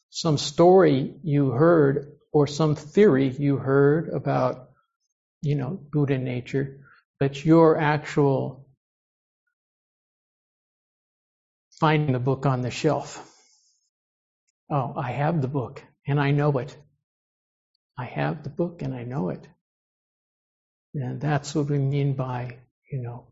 some 0.10 0.38
story 0.38 1.16
you 1.24 1.51
heard 1.51 2.18
or 2.32 2.48
some 2.48 2.75
theory 2.75 3.30
you 3.30 3.58
heard 3.58 4.10
about 4.10 4.70
you 5.42 5.56
know 5.56 5.80
Buddha 5.92 6.18
nature 6.18 6.82
but 7.20 7.44
your 7.44 7.77
actual 7.77 8.68
finding 11.80 12.13
the 12.13 12.20
book 12.20 12.46
on 12.46 12.62
the 12.62 12.72
shelf. 12.72 13.24
Oh, 14.70 14.94
I 14.98 15.12
have 15.12 15.42
the 15.42 15.48
book 15.48 15.84
and 16.08 16.20
I 16.20 16.32
know 16.32 16.58
it. 16.58 16.75
I 17.98 18.06
have 18.06 18.44
the 18.44 18.50
book 18.50 18.82
and 18.82 18.94
I 18.94 19.04
know 19.04 19.30
it. 19.30 19.48
And 20.94 21.22
that's 21.22 21.54
what 21.54 21.70
we 21.70 21.77
mean 21.77 22.13
by, 22.13 22.58
you 22.92 23.01
know, 23.01 23.27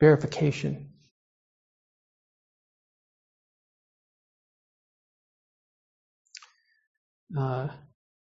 verification. 0.00 0.91
Uh, 7.38 7.68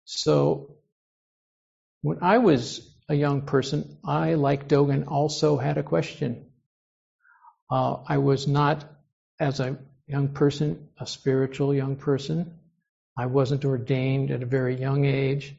so 0.05 0.77
when 2.01 2.19
I 2.21 2.37
was 2.39 2.87
a 3.09 3.15
young 3.15 3.41
person, 3.41 3.97
I, 4.05 4.35
like 4.35 4.67
Dogen, 4.67 5.07
also 5.07 5.57
had 5.57 5.77
a 5.77 5.83
question. 5.83 6.45
Uh, 7.69 7.97
I 8.07 8.17
was 8.19 8.47
not, 8.47 8.85
as 9.39 9.59
a 9.59 9.77
young 10.07 10.29
person, 10.29 10.89
a 10.99 11.07
spiritual 11.07 11.73
young 11.73 11.95
person. 11.95 12.59
I 13.17 13.27
wasn't 13.27 13.65
ordained 13.65 14.31
at 14.31 14.43
a 14.43 14.45
very 14.45 14.79
young 14.79 15.05
age. 15.05 15.55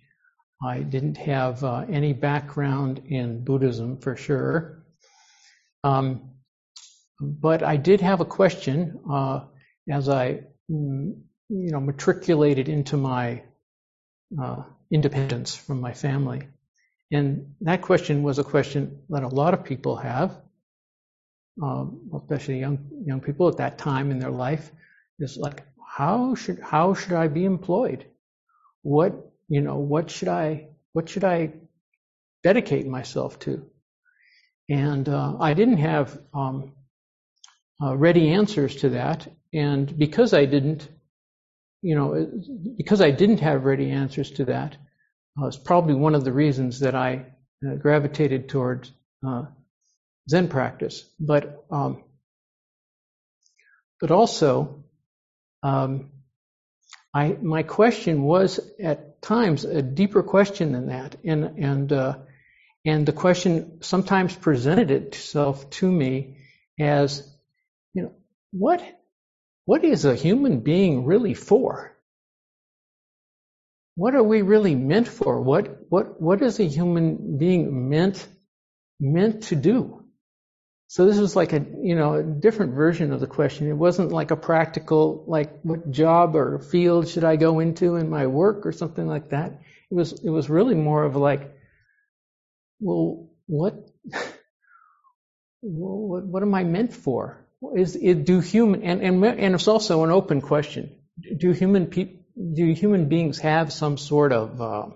I 0.65 0.81
didn't 0.81 1.17
have 1.19 1.63
uh, 1.65 1.85
any 1.89 2.13
background 2.13 3.03
in 3.09 3.45
Buddhism 3.45 3.99
for 3.99 4.17
sure. 4.17 4.85
Um, 5.85 6.31
but 7.21 7.63
I 7.63 7.77
did 7.77 8.01
have 8.01 8.21
a 8.21 8.25
question 8.25 9.01
uh, 9.11 9.41
as 9.91 10.09
I, 10.09 10.45
mm, 10.71 11.21
you 11.49 11.71
know, 11.71 11.81
matriculated 11.81 12.69
into 12.69 12.97
my 12.97 13.43
uh, 14.41 14.63
independence 14.91 15.55
from 15.57 15.81
my 15.81 15.93
family. 15.93 16.49
And 17.13 17.55
that 17.61 17.83
question 17.83 18.23
was 18.23 18.39
a 18.39 18.45
question 18.45 19.03
that 19.11 19.23
a 19.23 19.29
lot 19.29 19.55
of 19.55 19.65
people 19.65 19.97
have, 19.97 20.41
um, 21.63 22.11
especially 22.17 22.61
young 22.61 22.91
young 23.05 23.21
people 23.21 23.49
at 23.49 23.59
that 23.59 23.79
time 23.79 24.11
in 24.11 24.19
their 24.19 24.31
life. 24.31 24.71
Is 25.19 25.37
like, 25.37 25.63
how 25.97 26.35
should 26.35 26.61
how 26.61 26.95
should 26.95 27.15
I 27.15 27.29
be 27.29 27.45
employed? 27.45 28.05
What 28.83 29.33
you 29.49 29.61
know? 29.61 29.77
What 29.77 30.11
should 30.11 30.29
I 30.29 30.69
what 30.93 31.09
should 31.09 31.25
I 31.25 31.53
dedicate 32.43 32.87
myself 32.87 33.39
to? 33.41 33.65
And 34.69 35.09
uh, 35.09 35.37
I 35.41 35.55
didn't 35.55 35.79
have 35.79 36.21
um, 36.35 36.73
uh, 37.81 37.97
ready 37.97 38.31
answers 38.31 38.77
to 38.77 38.91
that, 38.91 39.29
and 39.55 39.97
because 39.97 40.35
I 40.35 40.45
didn't, 40.45 40.89
you 41.87 41.95
know, 41.95 42.29
because 42.77 43.01
I 43.01 43.13
didn't 43.13 43.39
have 43.39 43.65
ready 43.65 43.91
answers 43.93 44.33
to 44.33 44.47
that, 44.47 44.77
uh, 45.41 45.47
it's 45.47 45.57
probably 45.57 45.95
one 45.95 46.17
of 46.17 46.25
the 46.25 46.33
reasons 46.33 46.81
that 46.81 46.97
I 46.97 47.27
uh, 47.65 47.75
gravitated 47.77 48.49
towards 48.49 48.91
uh, 49.25 49.45
Zen 50.29 50.49
practice. 50.49 51.09
But 51.21 51.65
um, 51.71 52.03
but 54.01 54.11
also, 54.11 54.85
um, 55.63 56.11
I 57.15 57.37
my 57.41 57.63
question 57.63 58.25
was 58.25 58.59
at 58.83 59.23
times 59.23 59.65
a 59.65 59.81
deeper 59.81 60.25
question 60.25 60.73
than 60.73 60.89
that, 60.89 61.15
and 61.25 61.45
and 61.45 61.93
uh, 61.93 62.17
and 62.85 63.07
the 63.07 63.13
question 63.13 63.83
sometimes 63.83 64.35
presented 64.35 64.91
itself 64.91 65.71
to 65.71 65.91
me 65.91 66.39
as, 66.81 67.33
you 67.95 68.03
know, 68.03 68.13
what 68.51 68.83
what 69.67 69.85
is 69.85 70.07
a 70.07 70.17
human 70.17 70.61
being 70.61 71.07
really 71.07 71.35
for? 71.35 71.97
what 73.97 74.15
are 74.15 74.23
we 74.23 74.43
really 74.43 74.75
meant 74.75 75.09
for? 75.09 75.41
What 75.41 75.79
what 75.91 76.21
what 76.21 76.43
is 76.43 76.61
a 76.61 76.65
human 76.65 77.39
being 77.39 77.91
meant 77.91 78.27
meant 79.01 79.45
to 79.45 79.57
do? 79.57 80.05
So 80.89 81.07
this 81.07 81.19
was 81.19 81.37
like 81.37 81.55
a 81.55 81.65
you 81.83 81.97
know 81.97 82.15
a 82.15 82.23
different 82.23 82.75
version 82.75 83.13
of 83.13 83.21
the 83.21 83.27
question. 83.27 83.69
It 83.69 83.75
wasn't 83.75 84.13
like 84.13 84.31
a 84.33 84.37
practical 84.37 85.25
like 85.29 85.61
what 85.63 85.91
job 85.91 86.37
or 86.37 86.61
field 86.61 87.09
should 87.09 87.25
I 87.25 87.37
go 87.37 87.61
into 87.61 87.97
in 87.97 88.11
my 88.11 88.27
work 88.27 88.67
or 88.67 88.73
something 88.73 89.07
like 89.07 89.31
that. 89.31 89.63
It 89.91 89.95
was 89.95 90.13
it 90.13 90.31
was 90.31 90.51
really 90.51 90.75
more 90.77 91.05
of 91.05 91.17
like 91.17 91.53
well, 92.81 93.31
what, 93.47 93.75
what, 95.63 96.25
what 96.27 96.43
am 96.43 96.55
I 96.55 96.65
meant 96.65 96.93
for? 96.93 97.46
Is 97.77 97.97
it 97.97 98.25
do 98.25 98.41
human 98.41 98.83
and, 98.83 99.03
and 99.03 99.25
and 99.25 99.55
it's 99.55 99.69
also 99.69 100.05
an 100.05 100.11
open 100.11 100.41
question. 100.41 100.97
Do 101.39 101.53
human 101.53 101.87
pe- 101.87 102.17
do 102.55 102.73
human 102.73 103.09
beings 103.09 103.39
have 103.39 103.73
some 103.73 103.97
sort 103.97 104.33
of 104.33 104.61
uh, 104.61 104.87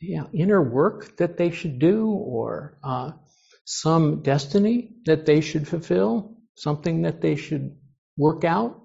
yeah, 0.00 0.24
inner 0.32 0.62
work 0.62 1.16
that 1.18 1.36
they 1.36 1.50
should 1.50 1.78
do, 1.78 2.08
or 2.10 2.78
uh, 2.82 3.12
some 3.64 4.22
destiny 4.22 4.92
that 5.06 5.26
they 5.26 5.40
should 5.40 5.68
fulfill, 5.68 6.36
something 6.56 7.02
that 7.02 7.20
they 7.20 7.36
should 7.36 7.76
work 8.16 8.44
out? 8.44 8.80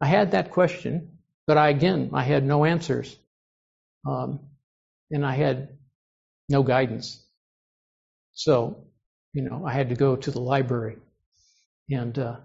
I 0.00 0.06
had 0.06 0.32
that 0.32 0.50
question, 0.50 1.18
but 1.46 1.56
I 1.56 1.70
again 1.70 2.10
I 2.14 2.24
had 2.24 2.44
no 2.44 2.64
answers, 2.64 3.16
um, 4.06 4.40
and 5.10 5.24
I 5.24 5.34
had 5.34 5.78
no 6.48 6.62
guidance. 6.64 7.24
So, 8.34 8.84
you 9.32 9.42
know, 9.42 9.64
I 9.66 9.72
had 9.72 9.88
to 9.90 9.96
go 9.96 10.16
to 10.16 10.30
the 10.30 10.40
library 10.40 10.98
and 11.90 12.18
uh, 12.18 12.36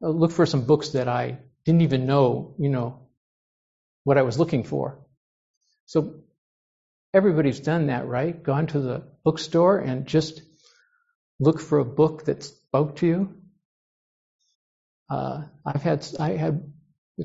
look 0.00 0.32
for 0.32 0.46
some 0.46 0.64
books 0.66 0.90
that 0.90 1.08
I 1.08 1.38
didn't 1.64 1.82
even 1.82 2.06
know, 2.06 2.54
you 2.58 2.68
know, 2.68 3.00
what 4.04 4.18
I 4.18 4.22
was 4.22 4.38
looking 4.38 4.64
for. 4.64 4.98
So 5.86 6.22
everybody's 7.12 7.60
done 7.60 7.88
that, 7.88 8.06
right? 8.06 8.40
Gone 8.42 8.66
to 8.68 8.80
the 8.80 9.02
bookstore 9.24 9.78
and 9.78 10.06
just 10.06 10.42
look 11.38 11.60
for 11.60 11.78
a 11.78 11.84
book 11.84 12.24
that 12.26 12.44
spoke 12.44 12.96
to 12.96 13.06
you. 13.06 13.34
Uh, 15.10 15.42
I've 15.66 15.82
had 15.82 16.06
I 16.20 16.30
had 16.30 16.72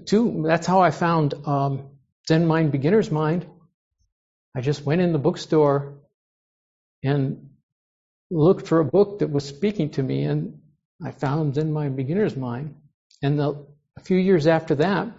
two. 0.05 0.43
That's 0.47 0.65
how 0.65 0.81
I 0.81 0.91
found 0.91 1.35
um, 1.45 1.89
Zen 2.27 2.47
Mind, 2.47 2.71
Beginner's 2.71 3.11
Mind. 3.11 3.45
I 4.55 4.61
just 4.61 4.83
went 4.85 5.01
in 5.01 5.13
the 5.13 5.19
bookstore 5.19 5.99
and 7.03 7.51
looked 8.31 8.67
for 8.67 8.79
a 8.79 8.85
book 8.85 9.19
that 9.19 9.29
was 9.29 9.45
speaking 9.45 9.91
to 9.91 10.01
me, 10.03 10.23
and 10.23 10.61
I 11.03 11.11
found 11.11 11.57
in 11.57 11.73
my 11.73 11.89
Beginner's 11.89 12.35
Mind. 12.35 12.75
And 13.21 13.39
the, 13.39 13.65
a 13.97 14.01
few 14.01 14.17
years 14.17 14.47
after 14.47 14.75
that, 14.75 15.09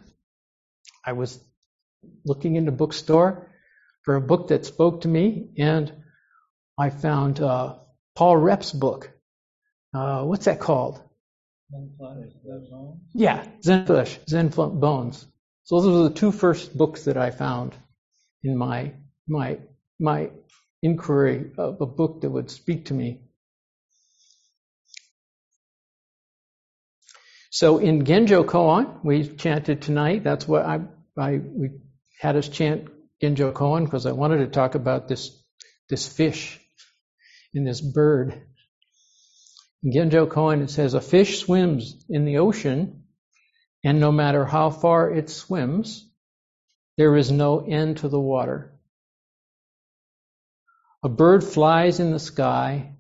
I 1.04 1.12
was 1.12 1.38
looking 2.25 2.56
in 2.56 2.64
the 2.64 2.73
bookstore 2.73 3.50
for 4.02 4.16
a 4.16 4.21
book 4.21 4.49
that 4.49 4.66
spoke 4.66 5.02
to 5.02 5.09
me, 5.09 5.50
and 5.59 5.92
I 6.78 6.90
found 6.90 7.40
uh, 7.40 7.76
Paul 8.14 8.37
Reps's 8.37 8.73
book. 8.73 9.11
Uh, 9.95 10.23
what's 10.25 10.45
that 10.47 10.61
called? 10.61 11.00
Zen 11.71 11.90
Flesh, 11.99 12.33
Zen 12.45 12.68
Bones. 12.71 13.00
Yeah, 13.14 13.47
Zen 13.62 13.87
Flesh, 13.87 14.18
Zen 14.28 14.49
Bones. 14.49 15.26
So 15.64 15.80
those 15.80 15.92
were 15.92 16.09
the 16.09 16.14
two 16.14 16.33
first 16.33 16.76
books 16.76 17.04
that 17.04 17.16
I 17.16 17.30
found 17.30 17.75
in 18.45 18.56
my 18.56 18.92
my 19.28 19.59
my 19.99 20.30
inquiry 20.83 21.50
of 21.59 21.80
a 21.80 21.87
book 21.87 22.21
that 22.21 22.30
would 22.30 22.50
speak 22.50 22.87
to 22.87 22.95
me. 22.95 23.23
So 27.56 27.78
in 27.78 28.04
Genjo 28.04 28.44
Koan, 28.44 29.02
we 29.02 29.26
chanted 29.26 29.80
tonight. 29.80 30.22
That's 30.22 30.46
what 30.46 30.66
I, 30.66 30.80
I 31.16 31.38
we 31.38 31.70
had 32.20 32.36
us 32.36 32.50
chant 32.50 32.90
Genjo 33.22 33.50
Koan 33.54 33.86
because 33.86 34.04
I 34.04 34.12
wanted 34.12 34.40
to 34.40 34.48
talk 34.48 34.75
about 34.75 35.08
this 35.08 35.42
this 35.88 36.06
fish 36.06 36.60
and 37.54 37.66
this 37.66 37.80
bird. 37.80 38.42
In 39.82 39.90
Genjo 39.90 40.28
Koan, 40.28 40.64
it 40.64 40.68
says, 40.68 40.92
A 40.92 41.00
fish 41.00 41.38
swims 41.38 42.04
in 42.10 42.26
the 42.26 42.36
ocean, 42.36 43.04
and 43.82 44.00
no 44.00 44.12
matter 44.12 44.44
how 44.44 44.68
far 44.68 45.10
it 45.10 45.30
swims, 45.30 46.06
there 46.98 47.16
is 47.16 47.30
no 47.30 47.60
end 47.60 47.96
to 47.98 48.10
the 48.10 48.20
water. 48.20 48.78
A 51.02 51.08
bird 51.08 51.42
flies 51.42 52.00
in 52.00 52.10
the 52.10 52.18
sky, 52.18 52.98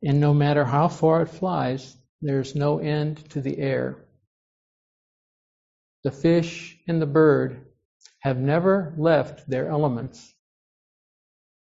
and 0.00 0.20
no 0.20 0.32
matter 0.32 0.64
how 0.64 0.86
far 0.86 1.22
it 1.22 1.30
flies, 1.30 1.96
there's 2.20 2.54
no 2.54 2.78
end 2.78 3.30
to 3.30 3.40
the 3.40 3.58
air. 3.58 4.04
The 6.04 6.10
fish 6.10 6.78
and 6.86 7.00
the 7.00 7.06
bird 7.06 7.66
have 8.20 8.38
never 8.38 8.94
left 8.96 9.48
their 9.48 9.68
elements. 9.68 10.32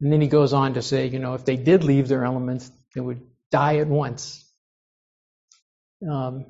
And 0.00 0.12
then 0.12 0.20
he 0.20 0.28
goes 0.28 0.52
on 0.52 0.74
to 0.74 0.82
say, 0.82 1.08
you 1.08 1.18
know, 1.18 1.34
if 1.34 1.44
they 1.44 1.56
did 1.56 1.84
leave 1.84 2.08
their 2.08 2.24
elements, 2.24 2.70
they 2.94 3.00
would 3.00 3.26
die 3.50 3.78
at 3.78 3.88
once. 3.88 4.44
Um, 6.02 6.46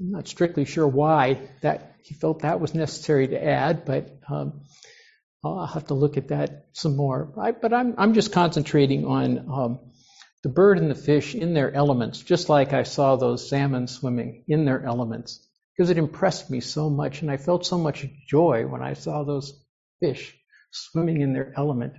I'm 0.00 0.10
not 0.10 0.28
strictly 0.28 0.64
sure 0.64 0.86
why 0.86 1.48
that 1.60 1.96
he 2.02 2.14
felt 2.14 2.40
that 2.40 2.60
was 2.60 2.74
necessary 2.74 3.28
to 3.28 3.44
add, 3.44 3.84
but 3.84 4.18
um, 4.28 4.62
I'll 5.44 5.66
have 5.66 5.88
to 5.88 5.94
look 5.94 6.16
at 6.16 6.28
that 6.28 6.66
some 6.72 6.96
more. 6.96 7.32
I, 7.40 7.52
but 7.52 7.72
I'm 7.72 7.94
I'm 7.98 8.14
just 8.14 8.32
concentrating 8.32 9.06
on 9.06 9.38
um, 9.38 9.78
the 10.42 10.48
bird 10.48 10.78
and 10.78 10.90
the 10.90 10.94
fish 10.94 11.34
in 11.34 11.54
their 11.54 11.72
elements, 11.72 12.20
just 12.20 12.48
like 12.48 12.72
I 12.72 12.82
saw 12.82 13.16
those 13.16 13.48
salmon 13.48 13.86
swimming 13.86 14.44
in 14.48 14.64
their 14.64 14.84
elements, 14.84 15.46
because 15.76 15.90
it 15.90 15.98
impressed 15.98 16.50
me 16.50 16.60
so 16.60 16.90
much, 16.90 17.22
and 17.22 17.30
I 17.30 17.36
felt 17.36 17.64
so 17.64 17.78
much 17.78 18.06
joy 18.26 18.66
when 18.66 18.82
I 18.82 18.94
saw 18.94 19.22
those 19.22 19.52
fish 20.00 20.36
swimming 20.72 21.20
in 21.20 21.32
their 21.32 21.52
element, 21.56 21.94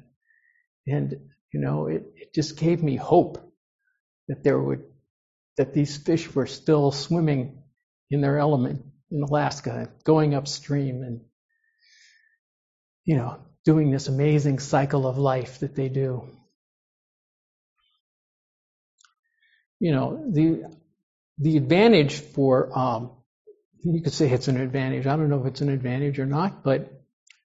and 0.88 1.16
you 1.54 1.62
know 1.62 1.88
it, 1.88 2.04
it 2.16 2.34
just 2.34 2.58
gave 2.58 2.84
me 2.84 2.98
hope 2.98 3.38
that 4.28 4.44
there 4.44 4.60
would 4.60 4.84
that 5.58 5.74
these 5.74 5.96
fish 5.96 6.34
were 6.34 6.48
still 6.48 6.92
swimming 6.92 7.62
in 8.10 8.22
their 8.22 8.40
element 8.40 8.84
in 9.12 9.22
Alaska, 9.22 9.90
going 10.04 10.34
upstream 10.34 11.04
and 11.04 11.22
you 13.06 13.16
know 13.16 13.40
doing 13.64 13.92
this 13.92 14.10
amazing 14.10 14.60
cycle 14.60 15.08
of 15.08 15.18
life 15.18 15.60
that 15.60 15.76
they 15.76 15.88
do. 15.88 16.28
You 19.84 19.92
know 19.92 20.08
the 20.32 20.46
the 21.40 21.58
advantage 21.58 22.16
for 22.16 22.78
um, 22.78 23.12
you 23.84 24.02
could 24.02 24.14
say 24.14 24.30
it's 24.30 24.48
an 24.48 24.60
advantage. 24.60 25.08
I 25.08 25.18
don't 25.18 25.30
know 25.30 25.42
if 25.42 25.48
it's 25.48 25.62
an 25.62 25.70
advantage 25.70 26.20
or 26.20 26.26
not, 26.26 26.64
but 26.64 27.02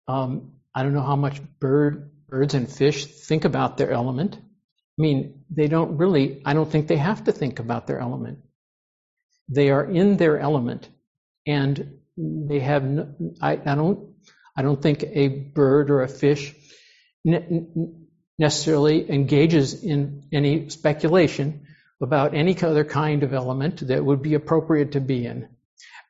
um, 0.08 0.54
I 0.74 0.82
don't 0.82 0.94
know 0.94 1.08
how 1.12 1.14
much 1.14 1.40
bird 1.60 2.10
birds 2.28 2.54
and 2.54 2.68
fish 2.68 3.06
think 3.06 3.44
about 3.44 3.76
their 3.76 3.92
element. 3.92 4.36
I 4.36 5.02
mean, 5.02 5.44
they 5.48 5.68
don't 5.68 5.98
really, 5.98 6.42
I 6.44 6.54
don't 6.54 6.68
think 6.70 6.88
they 6.88 6.96
have 6.96 7.24
to 7.24 7.32
think 7.32 7.60
about 7.60 7.86
their 7.86 8.00
element. 8.00 8.38
They 9.48 9.70
are 9.70 9.84
in 9.84 10.16
their 10.16 10.40
element 10.40 10.88
and 11.46 11.98
they 12.16 12.58
have, 12.60 12.82
no, 12.82 13.14
I, 13.40 13.52
I 13.52 13.74
don't, 13.76 14.14
I 14.56 14.62
don't 14.62 14.82
think 14.82 15.04
a 15.04 15.28
bird 15.28 15.90
or 15.90 16.02
a 16.02 16.08
fish 16.08 16.54
necessarily 18.38 19.10
engages 19.10 19.84
in 19.84 20.24
any 20.32 20.70
speculation 20.70 21.63
about 22.02 22.34
any 22.34 22.60
other 22.60 22.84
kind 22.84 23.22
of 23.22 23.32
element 23.32 23.86
that 23.88 24.04
would 24.04 24.22
be 24.22 24.34
appropriate 24.34 24.92
to 24.92 25.00
be 25.00 25.26
in. 25.26 25.48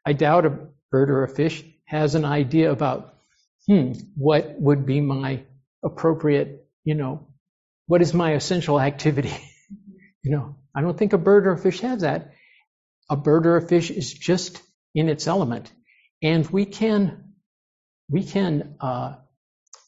I 0.06 0.12
doubt 0.12 0.46
a 0.46 0.58
bird 0.90 1.10
or 1.10 1.24
a 1.24 1.28
fish 1.28 1.64
has 1.86 2.14
an 2.14 2.24
idea 2.24 2.70
about, 2.72 3.14
hmm, 3.66 3.92
what 4.16 4.60
would 4.60 4.86
be 4.86 5.00
my 5.00 5.42
appropriate, 5.82 6.66
you 6.84 6.94
know, 6.94 7.26
what 7.86 8.02
is 8.02 8.14
my 8.14 8.32
essential 8.32 8.80
activity? 8.80 9.34
you 10.22 10.30
know, 10.30 10.56
I 10.74 10.80
don't 10.80 10.96
think 10.96 11.12
a 11.12 11.18
bird 11.18 11.46
or 11.46 11.52
a 11.52 11.58
fish 11.58 11.80
has 11.80 12.00
that. 12.00 12.32
A 13.10 13.16
bird 13.16 13.46
or 13.46 13.56
a 13.56 13.66
fish 13.66 13.90
is 13.90 14.12
just 14.12 14.62
in 14.94 15.08
its 15.08 15.26
element. 15.26 15.70
And 16.22 16.48
we 16.48 16.64
can, 16.64 17.34
we 18.08 18.24
can, 18.24 18.76
uh, 18.80 19.16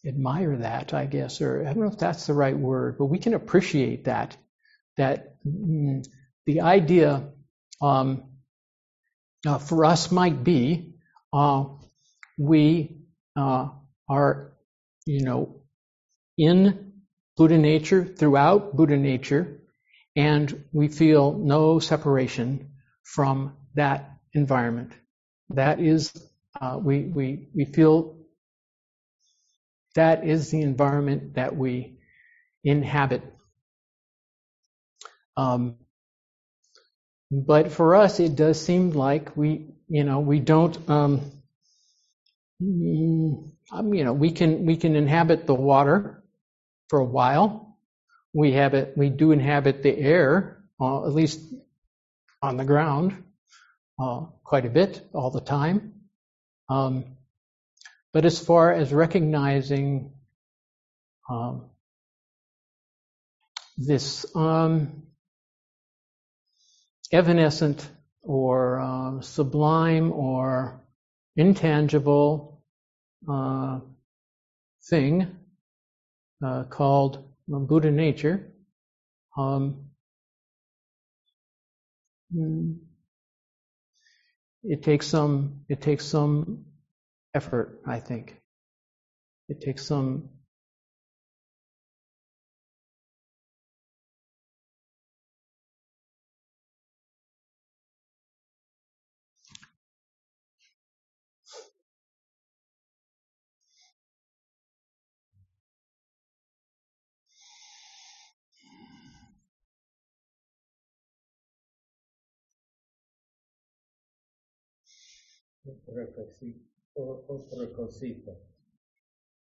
admire 0.06 0.58
that, 0.58 0.94
I 0.94 1.06
guess, 1.06 1.40
or 1.40 1.62
I 1.62 1.64
don't 1.64 1.80
know 1.80 1.90
if 1.90 1.98
that's 1.98 2.26
the 2.26 2.34
right 2.34 2.56
word, 2.56 2.96
but 2.98 3.06
we 3.06 3.18
can 3.18 3.34
appreciate 3.34 4.04
that, 4.04 4.36
that 4.96 5.36
mm, 5.46 6.06
the 6.46 6.62
idea, 6.62 7.28
um, 7.82 8.24
uh, 9.46 9.58
for 9.58 9.84
us 9.84 10.12
might 10.12 10.44
be, 10.44 10.94
uh, 11.32 11.64
we, 12.38 12.98
uh, 13.36 13.68
are, 14.08 14.54
you 15.06 15.24
know, 15.24 15.62
in 16.38 16.92
Buddha 17.36 17.58
nature 17.58 18.04
throughout 18.04 18.76
Buddha 18.76 18.96
nature, 18.96 19.62
and 20.16 20.64
we 20.72 20.88
feel 20.88 21.32
no 21.34 21.78
separation 21.78 22.72
from 23.04 23.56
that 23.74 24.18
environment. 24.34 24.92
That 25.50 25.80
is, 25.80 26.12
uh, 26.60 26.78
we, 26.82 27.04
we, 27.04 27.48
we 27.54 27.64
feel 27.66 28.16
that 29.94 30.24
is 30.26 30.50
the 30.50 30.62
environment 30.62 31.34
that 31.34 31.56
we 31.56 31.98
inhabit. 32.64 33.22
Um, 35.36 35.76
but 37.30 37.72
for 37.72 37.96
us, 37.96 38.20
it 38.20 38.36
does 38.36 38.64
seem 38.64 38.92
like 38.92 39.36
we, 39.36 39.74
you 39.88 40.04
know, 40.04 40.20
we 40.20 40.40
don't, 40.40 40.76
um, 40.88 41.32
um 42.60 43.94
you 43.94 44.04
know, 44.04 44.12
we 44.12 44.30
can 44.30 44.64
we 44.64 44.76
can 44.76 44.96
inhabit 44.96 45.46
the 45.46 45.54
water, 45.54 46.22
for 46.88 46.98
a 46.98 47.04
while. 47.04 47.78
We 48.32 48.52
have 48.52 48.74
it, 48.74 48.96
we 48.96 49.08
do 49.08 49.32
inhabit 49.32 49.82
the 49.82 49.96
air, 49.96 50.62
uh, 50.80 51.06
at 51.06 51.12
least 51.12 51.40
on 52.42 52.56
the 52.56 52.64
ground, 52.64 53.22
uh, 53.98 54.26
quite 54.44 54.66
a 54.66 54.70
bit 54.70 55.00
all 55.12 55.30
the 55.30 55.40
time. 55.40 55.94
Um, 56.68 57.16
but 58.12 58.24
as 58.24 58.38
far 58.38 58.72
as 58.72 58.92
recognizing 58.92 60.12
um, 61.30 61.66
this 63.76 64.26
um, 64.34 65.02
evanescent 67.12 67.88
or 68.22 68.80
uh, 68.80 69.20
sublime 69.20 70.12
or 70.12 70.82
intangible 71.36 72.62
uh, 73.28 73.80
thing 74.90 75.28
uh, 76.44 76.64
called 76.64 77.24
Buddha 77.48 77.90
nature. 77.90 78.52
Um, 79.36 79.86
mm, 82.34 82.76
it 84.64 84.82
takes 84.82 85.06
some 85.06 85.60
it 85.68 85.80
takes 85.82 86.04
some 86.04 86.66
effort, 87.34 87.80
I 87.86 88.00
think. 88.00 88.36
It 89.48 89.60
takes 89.60 89.86
some 89.86 90.30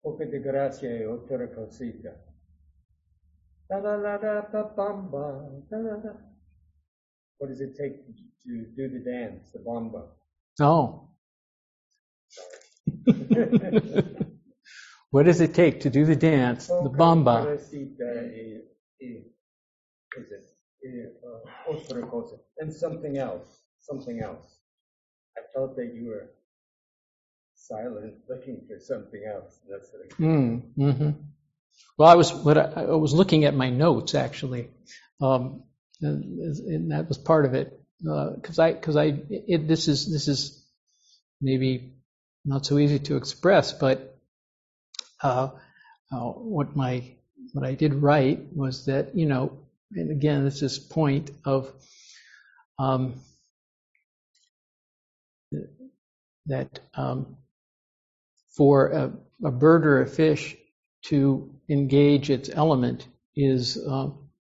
otra 0.03 0.27
de 0.27 0.39
gracia 0.41 1.01
y 1.01 1.05
otra 1.05 1.51
cosita. 1.55 2.15
Da 3.69 3.81
da 3.81 3.97
da 3.97 4.19
da 4.19 4.41
da 4.53 4.63
bamba, 4.65 5.51
da 5.71 5.79
da 5.79 5.97
da. 5.97 6.13
What 7.39 7.49
does 7.49 7.61
it 7.61 7.75
take 7.75 8.05
to 8.07 8.13
do 8.77 8.89
the 8.89 9.01
dance, 9.01 9.51
the 9.53 9.59
bamba? 9.59 10.09
Oh. 10.61 11.09
what 15.11 15.25
does 15.25 15.41
it 15.41 15.55
take 15.55 15.81
to 15.81 15.91
do 15.91 16.05
the 16.05 16.15
dance, 16.17 16.69
the 16.69 16.91
bamba? 16.91 17.59
And 22.59 22.73
something 22.73 23.17
else, 23.17 23.63
something 23.81 24.21
else. 24.21 24.64
I 25.37 25.41
felt 25.55 25.77
that 25.77 25.93
you 25.95 26.09
were 26.09 26.31
silent, 27.55 28.15
looking 28.29 28.63
for 28.69 28.79
something 28.79 29.23
else. 29.25 29.59
That's 29.69 29.91
what 29.93 30.19
mm, 30.19 30.63
mm-hmm. 30.77 31.11
Well, 31.99 32.09
I 32.09 32.15
was 32.15 32.33
what 32.33 32.59
I, 32.59 32.83
I, 32.83 32.95
was 32.95 33.13
looking 33.13 33.45
at 33.45 33.55
my 33.55 33.71
notes 33.71 34.15
actually, 34.15 34.69
um, 35.21 35.63
and, 36.01 36.39
and, 36.67 36.91
that 36.93 37.09
was 37.09 37.19
part 37.19 37.47
of 37.47 37.55
it 37.55 37.81
because 37.99 38.59
uh, 38.59 38.65
I 38.65 38.73
because 38.73 38.97
I 38.97 39.23
it, 39.29 39.67
this 39.67 39.89
is 39.89 40.11
this 40.11 40.29
is 40.29 40.65
maybe 41.41 41.95
not 42.45 42.67
so 42.67 42.79
easy 42.79 42.99
to 43.01 43.17
express, 43.17 43.73
but 43.73 44.19
uh, 45.23 45.51
uh, 46.13 46.19
what 46.19 46.77
my 46.77 47.17
what 47.53 47.65
I 47.65 47.75
did 47.75 47.95
write 47.95 48.55
was 48.55 48.87
that 48.87 49.17
you 49.17 49.27
know, 49.27 49.59
and 49.93 50.11
again, 50.11 50.45
this 50.45 50.63
is 50.63 50.79
point 50.79 51.31
of 51.45 51.73
um, 52.79 53.21
that 56.47 56.81
um, 56.95 57.37
for 58.57 58.89
a, 58.89 59.13
a, 59.45 59.51
bird 59.51 59.87
or 59.87 60.03
a 60.03 60.07
fish 60.07 60.57
to 61.07 61.51
engage 61.69 62.31
its 62.31 62.51
element 62.53 63.07
is 63.35 63.79
uh, 63.79 64.09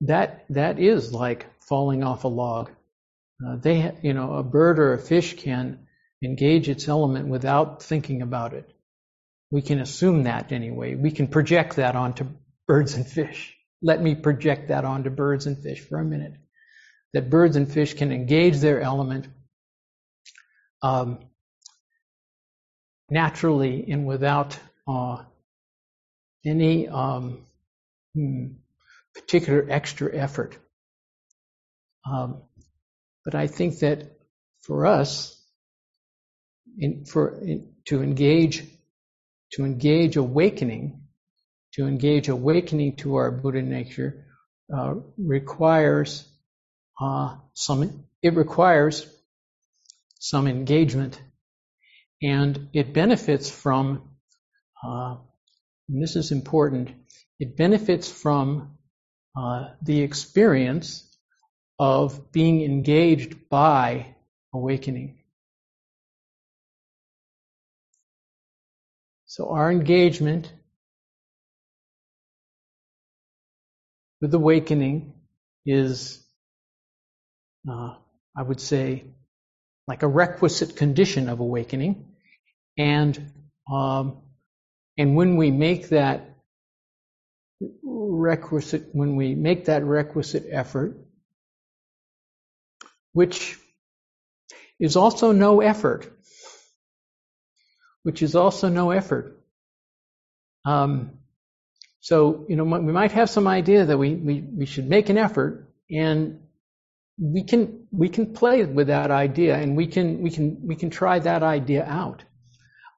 that 0.03 0.45
that 0.51 0.79
is 0.79 1.13
like 1.13 1.47
falling 1.61 2.05
off 2.05 2.25
a 2.25 2.29
log. 2.29 2.71
Uh, 3.47 3.57
they, 3.57 3.93
you 4.03 4.15
know, 4.15 4.35
a 4.35 4.43
bird 4.43 4.79
or 4.79 4.95
a 4.95 4.99
fish 4.99 5.37
can 5.37 5.87
engage 6.23 6.69
its 6.69 6.89
element 6.89 7.29
without 7.29 7.83
thinking 7.83 8.23
about 8.23 8.55
it. 8.55 8.69
We 9.51 9.63
can 9.63 9.81
assume 9.81 10.25
that 10.25 10.53
anyway. 10.53 10.95
We 10.95 11.11
can 11.11 11.29
project 11.29 11.77
that 11.77 11.95
onto 11.95 12.27
birds 12.67 12.95
and 12.95 13.07
fish. 13.07 13.55
Let 13.83 14.03
me 14.03 14.15
project 14.15 14.69
that 14.69 14.85
onto 14.85 15.11
birds 15.11 15.47
and 15.47 15.59
fish 15.59 15.81
for 15.81 15.99
a 15.99 16.05
minute. 16.05 16.35
That 17.13 17.31
birds 17.31 17.57
and 17.57 17.71
fish 17.71 17.95
can 17.95 18.11
engage 18.11 18.59
their 18.59 18.81
element 18.81 19.29
um, 20.83 21.19
naturally 23.11 23.91
and 23.91 24.07
without 24.07 24.59
uh, 24.89 25.23
any 26.45 26.89
um, 26.89 27.45
hmm, 28.15 28.47
particular 29.15 29.67
extra 29.69 30.15
effort. 30.15 30.57
Um, 32.11 32.43
but 33.25 33.35
I 33.35 33.47
think 33.47 33.81
that 33.81 34.05
for 34.61 34.87
us, 34.87 35.33
in, 36.79 37.05
for 37.05 37.41
in, 37.41 37.75
to 37.87 38.03
engage, 38.03 38.65
to 39.53 39.65
engage 39.65 40.17
awakening, 40.17 41.03
to 41.75 41.87
engage 41.87 42.29
awakening 42.29 42.97
to 42.97 43.17
our 43.17 43.31
Buddha 43.31 43.63
nature, 43.63 44.27
uh, 44.73 44.95
requires 45.19 46.25
uh, 47.01 47.37
some. 47.55 48.05
It 48.23 48.35
requires 48.35 49.07
some 50.19 50.47
engagement 50.47 51.21
and 52.23 52.69
it 52.73 52.95
benefits 52.95 53.51
from, 53.51 54.11
uh, 54.85 55.17
this 55.89 56.17
is 56.17 56.33
important, 56.33 56.91
it 57.39 57.57
benefits 57.57 58.11
from 58.11 58.77
uh, 59.37 59.69
the 59.83 60.01
experience 60.01 61.05
of 61.79 62.33
being 62.33 62.63
engaged 62.63 63.49
by 63.51 64.15
awakening. 64.55 65.19
So 69.27 69.51
our 69.51 69.71
engagement 69.71 70.51
with 74.23 74.33
awakening 74.33 75.13
is, 75.67 76.25
uh, 77.71 77.97
I 78.35 78.43
would 78.43 78.61
say, 78.61 79.05
like 79.87 80.03
a 80.03 80.09
requisite 80.09 80.77
condition 80.77 81.29
of 81.29 81.41
awakening. 81.41 82.07
And 82.79 83.33
um, 83.73 84.19
and 84.99 85.17
when 85.17 85.37
we 85.37 85.51
make 85.51 85.91
that 85.91 86.37
requisite, 87.83 88.89
when 88.93 89.17
we 89.17 89.35
make 89.35 89.67
that 89.67 89.85
requisite 89.85 90.47
effort, 90.51 90.97
which 93.13 93.59
is 94.79 94.97
also 94.97 95.33
no 95.33 95.61
effort, 95.61 96.07
which 98.03 98.23
is 98.23 98.35
also 98.35 98.69
no 98.69 98.91
effort. 98.91 99.39
Um, 100.65 101.13
so, 102.01 102.45
you 102.49 102.57
know, 102.57 102.65
we 102.65 102.93
might 102.93 103.13
have 103.13 103.31
some 103.31 103.49
idea 103.49 103.87
that 103.87 103.99
we, 103.99 104.15
we, 104.15 104.41
we 104.41 104.67
should 104.67 104.89
make 104.89 105.09
an 105.09 105.19
effort, 105.19 105.73
and 105.91 106.46
we 107.19 107.45
can 107.45 107.87
we 107.91 108.09
can 108.09 108.35
play 108.35 108.65
with 108.65 108.89
that 108.89 109.11
idea 109.11 109.57
and 109.57 109.77
we 109.77 109.87
can 109.87 110.21
we 110.21 110.31
can 110.31 110.67
we 110.67 110.77
can 110.77 110.91
try 110.91 111.19
that 111.19 111.43
idea 111.43 111.85
out. 111.85 112.25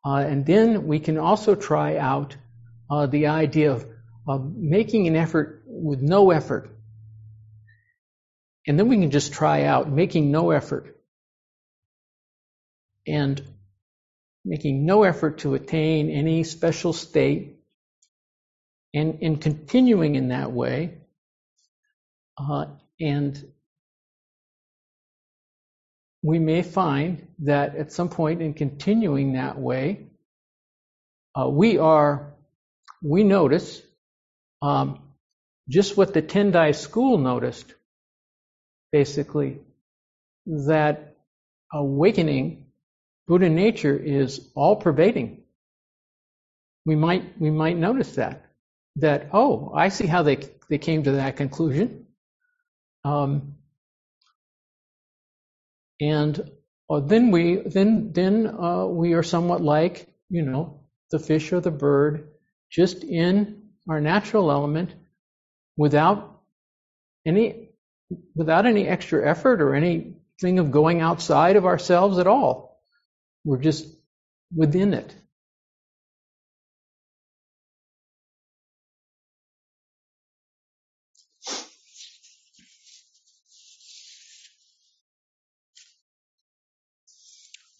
Uh, 0.04 0.16
and 0.16 0.46
then 0.46 0.86
we 0.86 0.98
can 1.00 1.18
also 1.18 1.54
try 1.54 1.96
out 1.96 2.36
uh, 2.90 3.06
the 3.06 3.26
idea 3.26 3.72
of, 3.72 3.86
of 4.26 4.56
making 4.56 5.06
an 5.06 5.16
effort 5.16 5.62
with 5.66 6.00
no 6.00 6.30
effort. 6.30 6.70
And 8.66 8.78
then 8.78 8.88
we 8.88 8.96
can 8.96 9.10
just 9.10 9.32
try 9.32 9.64
out 9.64 9.90
making 9.90 10.30
no 10.30 10.50
effort 10.50 11.00
and 13.06 13.42
making 14.44 14.86
no 14.86 15.02
effort 15.02 15.38
to 15.38 15.54
attain 15.54 16.10
any 16.10 16.44
special 16.44 16.92
state 16.92 17.56
and, 18.94 19.18
and 19.22 19.40
continuing 19.40 20.14
in 20.14 20.28
that 20.28 20.52
way 20.52 20.98
uh, 22.38 22.66
and 23.00 23.42
we 26.22 26.38
may 26.38 26.62
find 26.62 27.26
that 27.40 27.76
at 27.76 27.92
some 27.92 28.08
point 28.08 28.42
in 28.42 28.54
continuing 28.54 29.34
that 29.34 29.58
way, 29.58 30.08
uh, 31.38 31.48
we 31.48 31.78
are, 31.78 32.34
we 33.02 33.22
notice 33.22 33.80
um, 34.60 35.00
just 35.68 35.96
what 35.96 36.14
the 36.14 36.22
Tendai 36.22 36.74
school 36.74 37.18
noticed, 37.18 37.72
basically, 38.90 39.60
that 40.46 41.16
awakening, 41.72 42.66
Buddha 43.28 43.48
nature 43.48 43.96
is 43.96 44.48
all 44.54 44.76
pervading. 44.76 45.42
We 46.86 46.96
might, 46.96 47.38
we 47.38 47.50
might 47.50 47.76
notice 47.76 48.14
that, 48.14 48.46
that, 48.96 49.28
oh, 49.32 49.72
I 49.74 49.90
see 49.90 50.06
how 50.06 50.22
they, 50.22 50.38
they 50.68 50.78
came 50.78 51.04
to 51.04 51.12
that 51.12 51.36
conclusion. 51.36 52.06
Um, 53.04 53.54
and 56.00 56.50
uh, 56.90 57.00
then 57.00 57.30
we 57.30 57.56
then 57.56 58.12
then 58.12 58.46
uh, 58.46 58.86
we 58.86 59.12
are 59.14 59.22
somewhat 59.22 59.62
like 59.62 60.06
you 60.30 60.42
know 60.42 60.80
the 61.10 61.18
fish 61.18 61.52
or 61.52 61.60
the 61.60 61.70
bird, 61.70 62.28
just 62.70 63.04
in 63.04 63.70
our 63.88 64.00
natural 64.00 64.50
element, 64.50 64.94
without 65.76 66.42
any, 67.26 67.70
without 68.34 68.66
any 68.66 68.86
extra 68.86 69.28
effort 69.28 69.62
or 69.62 69.74
anything 69.74 70.58
of 70.58 70.70
going 70.70 71.00
outside 71.00 71.56
of 71.56 71.66
ourselves 71.66 72.18
at 72.18 72.26
all. 72.26 72.82
We're 73.44 73.58
just 73.62 73.86
within 74.54 74.92
it. 74.94 75.14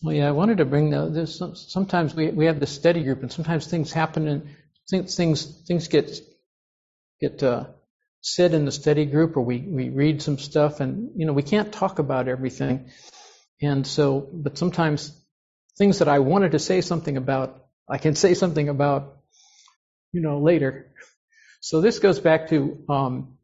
Well, 0.02 0.14
yeah, 0.14 0.28
I 0.28 0.32
wanted 0.32 0.58
to 0.58 0.64
bring 0.64 0.90
the, 0.90 1.08
this. 1.10 1.42
Sometimes 1.54 2.14
we 2.14 2.30
we 2.30 2.46
have 2.46 2.60
the 2.60 2.66
study 2.68 3.02
group, 3.02 3.22
and 3.22 3.32
sometimes 3.32 3.66
things 3.66 3.92
happen, 3.92 4.28
and 4.28 4.48
things 4.88 5.16
things 5.16 5.44
things 5.66 5.88
get 5.88 6.20
get 7.20 7.42
uh, 7.42 7.66
said 8.22 8.54
in 8.54 8.64
the 8.66 8.72
study 8.72 9.06
group, 9.06 9.36
or 9.36 9.42
we 9.42 9.58
we 9.60 9.90
read 9.90 10.22
some 10.22 10.38
stuff, 10.38 10.80
and 10.80 11.10
you 11.16 11.26
know 11.26 11.32
we 11.34 11.42
can't 11.42 11.72
talk 11.72 11.98
about 11.98 12.28
everything, 12.28 12.90
and 13.62 13.86
so 13.86 14.28
but 14.32 14.58
sometimes 14.58 15.12
things 15.78 16.00
that 16.00 16.08
I 16.08 16.20
wanted 16.20 16.52
to 16.52 16.60
say 16.60 16.80
something 16.82 17.16
about, 17.16 17.66
I 17.88 17.98
can 17.98 18.14
say 18.16 18.34
something 18.34 18.68
about, 18.68 19.18
you 20.12 20.22
know, 20.22 20.40
later. 20.40 20.92
So 21.60 21.80
this 21.82 21.98
goes 22.00 22.20
back 22.20 22.50
to 22.50 22.84
um, 22.88 23.38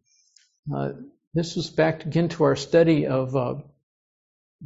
uh, 0.74 0.90
this 1.34 1.56
was 1.56 1.70
back 1.70 2.06
again 2.06 2.28
to 2.30 2.44
our 2.44 2.56
study 2.56 3.06
of. 3.06 3.36
Uh, 3.36 3.54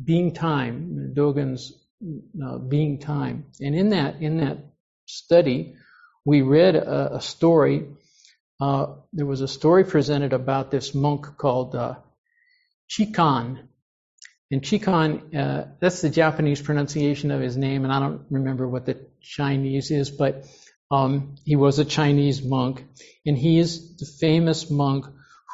being 0.05 0.33
time, 0.35 1.13
Dogen's 1.17 1.73
uh, 2.43 2.59
being 2.59 2.99
time. 2.99 3.47
And 3.61 3.75
in 3.75 3.91
that 3.91 4.23
in 4.23 4.39
that 4.39 4.59
study, 5.07 5.75
we 6.25 6.43
read 6.43 6.77
a, 6.77 7.17
a 7.17 7.21
story. 7.21 7.87
Uh, 8.61 8.95
there 9.13 9.27
was 9.27 9.41
a 9.41 9.49
story 9.49 9.85
presented 9.85 10.33
about 10.33 10.71
this 10.71 10.95
monk 10.95 11.39
called 11.39 11.75
uh, 11.75 11.97
Chikan. 12.91 13.61
And 14.51 14.63
Chikan, 14.63 15.35
uh, 15.37 15.67
that's 15.81 16.01
the 16.01 16.09
Japanese 16.09 16.63
pronunciation 16.63 17.31
of 17.31 17.41
his 17.41 17.57
name, 17.57 17.85
and 17.85 17.93
I 17.93 18.01
don't 18.01 18.23
remember 18.31 18.67
what 18.67 18.87
the 18.87 18.97
Chinese 19.21 19.91
is, 19.91 20.11
but 20.11 20.47
um, 20.91 21.37
he 21.45 21.55
was 21.57 21.79
a 21.79 21.85
Chinese 21.85 22.43
monk, 22.43 22.85
and 23.27 23.37
he 23.37 23.59
is 23.59 23.99
the 23.99 24.07
famous 24.07 24.71
monk 24.71 25.05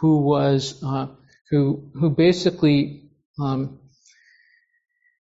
who 0.00 0.18
was 0.18 0.80
uh, 0.84 1.08
who 1.50 1.90
who 1.94 2.10
basically 2.10 3.10
um, 3.40 3.80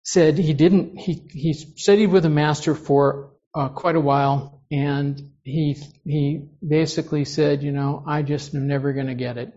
said 0.08 0.38
he 0.38 0.54
didn't, 0.54 0.98
he, 0.98 1.28
he 1.34 1.52
studied 1.52 2.08
with 2.08 2.24
a 2.24 2.30
master 2.30 2.74
for 2.74 3.34
uh, 3.54 3.68
quite 3.68 3.98
a 3.98 4.00
while 4.00 4.64
and 4.72 5.32
he, 5.44 5.76
he 6.06 6.48
basically 6.66 7.26
said, 7.26 7.62
you 7.62 7.74
know, 7.74 8.06
I 8.08 8.22
just 8.22 8.56
am 8.56 8.70
never 8.70 8.94
going 8.94 9.08
to 9.08 9.16
get 9.16 9.38
it. 9.38 9.54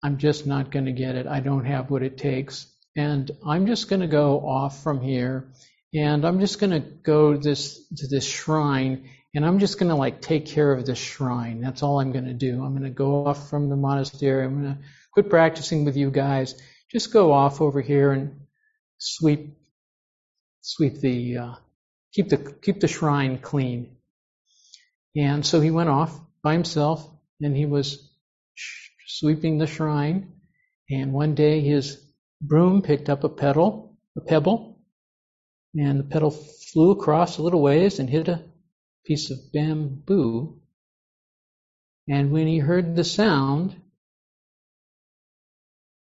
I'm 0.00 0.18
just 0.18 0.46
not 0.46 0.70
going 0.70 0.84
to 0.84 0.92
get 0.92 1.16
it. 1.16 1.26
I 1.26 1.40
don't 1.40 1.64
have 1.64 1.90
what 1.90 2.04
it 2.04 2.16
takes. 2.16 2.72
And 2.94 3.28
I'm 3.44 3.66
just 3.66 3.88
going 3.88 4.02
to 4.02 4.06
go 4.06 4.38
off 4.46 4.84
from 4.84 5.00
here 5.00 5.48
and 5.92 6.24
I'm 6.24 6.38
just 6.38 6.60
going 6.60 6.70
to 6.70 6.78
go 6.78 7.36
this, 7.36 7.84
to 7.96 8.06
this 8.06 8.24
shrine 8.24 9.10
and 9.34 9.44
I'm 9.44 9.58
just 9.58 9.80
going 9.80 9.90
to 9.90 9.96
like 9.96 10.20
take 10.20 10.46
care 10.46 10.70
of 10.70 10.86
this 10.86 10.98
shrine. 10.98 11.60
That's 11.60 11.82
all 11.82 11.98
I'm 11.98 12.12
going 12.12 12.26
to 12.26 12.34
do. 12.34 12.62
I'm 12.62 12.70
going 12.70 12.84
to 12.84 12.90
go 12.90 13.26
off 13.26 13.50
from 13.50 13.68
the 13.68 13.76
monastery. 13.76 14.44
I'm 14.44 14.62
going 14.62 14.76
to 14.76 14.82
quit 15.12 15.28
practicing 15.28 15.84
with 15.84 15.96
you 15.96 16.12
guys. 16.12 16.54
Just 16.88 17.12
go 17.12 17.32
off 17.32 17.60
over 17.60 17.80
here 17.80 18.12
and 18.12 18.42
sweep 18.98 19.56
sweep 20.62 21.00
the 21.00 21.36
uh, 21.36 21.54
keep 22.12 22.28
the 22.28 22.38
keep 22.38 22.80
the 22.80 22.88
shrine 22.88 23.38
clean. 23.38 23.96
And 25.16 25.44
so 25.44 25.60
he 25.60 25.70
went 25.70 25.90
off 25.90 26.18
by 26.42 26.54
himself, 26.54 27.08
and 27.40 27.56
he 27.56 27.66
was 27.66 28.10
sweeping 29.06 29.58
the 29.58 29.66
shrine. 29.66 30.32
And 30.90 31.12
one 31.12 31.34
day 31.34 31.60
his 31.60 32.02
broom 32.40 32.82
picked 32.82 33.10
up 33.10 33.24
a 33.24 33.28
pebble, 33.28 33.96
a 34.16 34.20
pebble, 34.20 34.80
and 35.74 36.00
the 36.00 36.04
pebble 36.04 36.30
flew 36.30 36.92
across 36.92 37.38
a 37.38 37.42
little 37.42 37.62
ways 37.62 37.98
and 37.98 38.08
hit 38.08 38.28
a 38.28 38.44
piece 39.04 39.30
of 39.30 39.52
bamboo. 39.52 40.60
And 42.08 42.32
when 42.32 42.46
he 42.46 42.58
heard 42.58 42.96
the 42.96 43.04
sound 43.04 43.76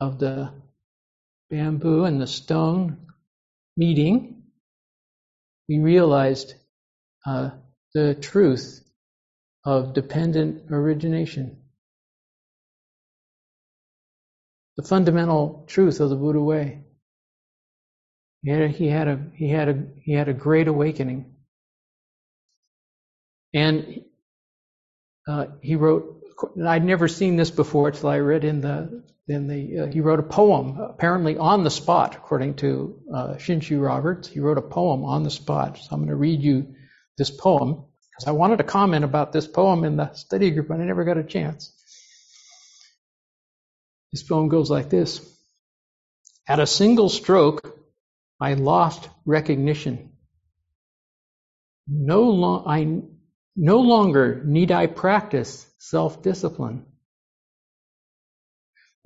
of 0.00 0.18
the 0.18 0.52
bamboo 1.50 2.04
and 2.04 2.20
the 2.20 2.26
stone 2.26 3.06
meeting, 3.76 4.35
we 5.68 5.78
realized 5.78 6.54
uh, 7.26 7.50
the 7.94 8.14
truth 8.14 8.82
of 9.64 9.94
dependent 9.94 10.70
origination. 10.70 11.58
The 14.76 14.84
fundamental 14.86 15.64
truth 15.66 16.00
of 16.00 16.10
the 16.10 16.16
Buddha 16.16 16.40
way. 16.40 16.84
He 18.42 18.50
had 18.50 18.62
a, 18.62 18.68
he 18.68 18.88
had 18.88 19.08
a, 19.08 19.20
he 19.34 19.50
had 19.50 19.68
a, 19.68 19.86
he 20.02 20.12
had 20.12 20.28
a 20.28 20.34
great 20.34 20.68
awakening. 20.68 21.34
And 23.54 24.04
uh, 25.26 25.46
he 25.62 25.74
wrote, 25.74 26.15
I'd 26.66 26.84
never 26.84 27.08
seen 27.08 27.36
this 27.36 27.50
before 27.50 27.88
until 27.88 28.10
I 28.10 28.18
read 28.18 28.44
in 28.44 28.60
the 28.60 29.04
then 29.26 29.48
the, 29.48 29.80
uh, 29.80 29.86
he 29.86 30.00
wrote 30.00 30.20
a 30.20 30.24
poem, 30.24 30.78
apparently 30.78 31.36
on 31.36 31.64
the 31.64 31.70
spot, 31.70 32.14
according 32.14 32.54
to 32.56 33.00
uh, 33.12 33.34
Shinshu 33.34 33.82
Roberts. 33.82 34.28
He 34.28 34.40
wrote 34.40 34.58
a 34.58 34.62
poem 34.62 35.04
on 35.04 35.24
the 35.24 35.30
spot. 35.30 35.78
So 35.78 35.88
I'm 35.90 36.00
going 36.00 36.10
to 36.10 36.16
read 36.16 36.42
you 36.42 36.74
this 37.18 37.30
poem 37.30 37.84
because 38.10 38.28
I 38.28 38.32
wanted 38.32 38.58
to 38.58 38.64
comment 38.64 39.04
about 39.04 39.32
this 39.32 39.46
poem 39.48 39.84
in 39.84 39.96
the 39.96 40.12
study 40.14 40.50
group, 40.52 40.68
but 40.68 40.80
I 40.80 40.84
never 40.84 41.04
got 41.04 41.18
a 41.18 41.24
chance. 41.24 41.72
This 44.12 44.22
poem 44.22 44.48
goes 44.48 44.70
like 44.70 44.90
this 44.90 45.20
At 46.48 46.60
a 46.60 46.66
single 46.66 47.08
stroke, 47.08 47.76
I 48.40 48.54
lost 48.54 49.08
recognition. 49.24 50.12
No, 51.88 52.22
lo- 52.22 52.64
I, 52.66 53.02
no 53.56 53.80
longer 53.80 54.42
need 54.44 54.72
I 54.72 54.86
practice 54.86 55.66
self 55.78 56.22
discipline 56.22 56.86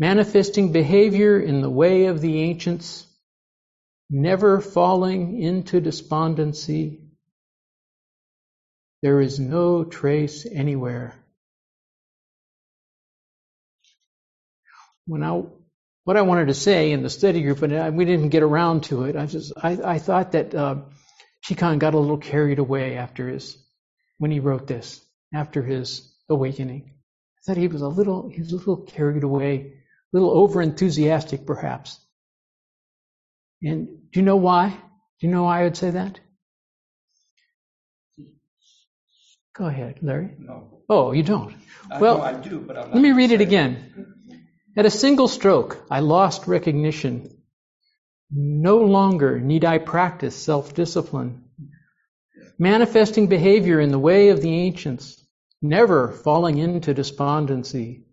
manifesting 0.00 0.72
behavior 0.72 1.38
in 1.38 1.60
the 1.60 1.70
way 1.70 2.06
of 2.06 2.22
the 2.22 2.40
ancients, 2.40 3.06
never 4.08 4.60
falling 4.60 5.40
into 5.40 5.78
despondency. 5.80 7.00
There 9.02 9.20
is 9.20 9.38
no 9.38 9.84
trace 9.84 10.46
anywhere. 10.50 11.14
When 15.06 15.22
I, 15.22 15.42
what 16.04 16.16
I 16.16 16.22
wanted 16.22 16.48
to 16.48 16.54
say 16.54 16.92
in 16.92 17.02
the 17.02 17.10
study 17.10 17.42
group, 17.42 17.62
and 17.62 17.96
we 17.96 18.06
didn't 18.06 18.30
get 18.30 18.42
around 18.42 18.84
to 18.84 19.04
it, 19.04 19.16
I 19.16 19.26
just 19.26 19.52
I, 19.62 19.72
I 19.84 19.98
thought 19.98 20.32
that 20.32 20.54
uh, 20.54 20.76
Chikan 21.44 21.78
got 21.78 21.94
a 21.94 21.98
little 21.98 22.18
carried 22.18 22.58
away 22.58 22.96
after 22.96 23.28
his 23.28 23.58
when 24.20 24.30
he 24.30 24.38
wrote 24.38 24.66
this 24.66 25.02
after 25.34 25.62
his 25.62 26.14
awakening. 26.28 26.92
I 26.92 27.40
thought 27.46 27.56
he 27.56 27.68
was 27.68 27.80
a 27.80 27.88
little 27.88 28.28
he 28.28 28.40
was 28.40 28.52
a 28.52 28.56
little 28.56 28.76
carried 28.76 29.24
away 29.24 29.72
a 30.12 30.16
little 30.16 30.30
over 30.30 30.60
enthusiastic 30.60 31.46
perhaps. 31.46 31.98
And 33.62 33.88
do 34.12 34.20
you 34.20 34.26
know 34.26 34.36
why? 34.36 34.68
Do 34.68 35.26
you 35.26 35.32
know 35.32 35.44
why 35.44 35.60
I 35.60 35.64
would 35.64 35.76
say 35.76 35.92
that? 35.92 36.20
Go 39.56 39.66
ahead, 39.66 40.00
Larry. 40.02 40.36
No. 40.38 40.82
Oh, 40.90 41.12
you 41.12 41.22
don't? 41.22 41.54
I 41.90 41.98
well, 41.98 42.20
I 42.20 42.34
do, 42.34 42.60
but 42.60 42.76
I'm 42.76 42.92
let 42.92 43.00
me 43.00 43.12
read 43.12 43.30
it 43.30 43.40
again. 43.40 44.06
At 44.76 44.86
a 44.86 44.90
single 44.90 45.28
stroke, 45.28 45.82
I 45.90 46.00
lost 46.00 46.46
recognition. 46.46 47.38
No 48.30 48.78
longer 48.78 49.40
need 49.40 49.64
I 49.64 49.78
practice 49.78 50.36
self 50.36 50.74
discipline. 50.74 51.44
Manifesting 52.60 53.26
behavior 53.28 53.80
in 53.80 53.90
the 53.90 53.98
way 53.98 54.28
of 54.28 54.42
the 54.42 54.54
ancients, 54.54 55.24
never 55.62 56.12
falling 56.12 56.58
into 56.58 56.92
despondency. 56.92 58.04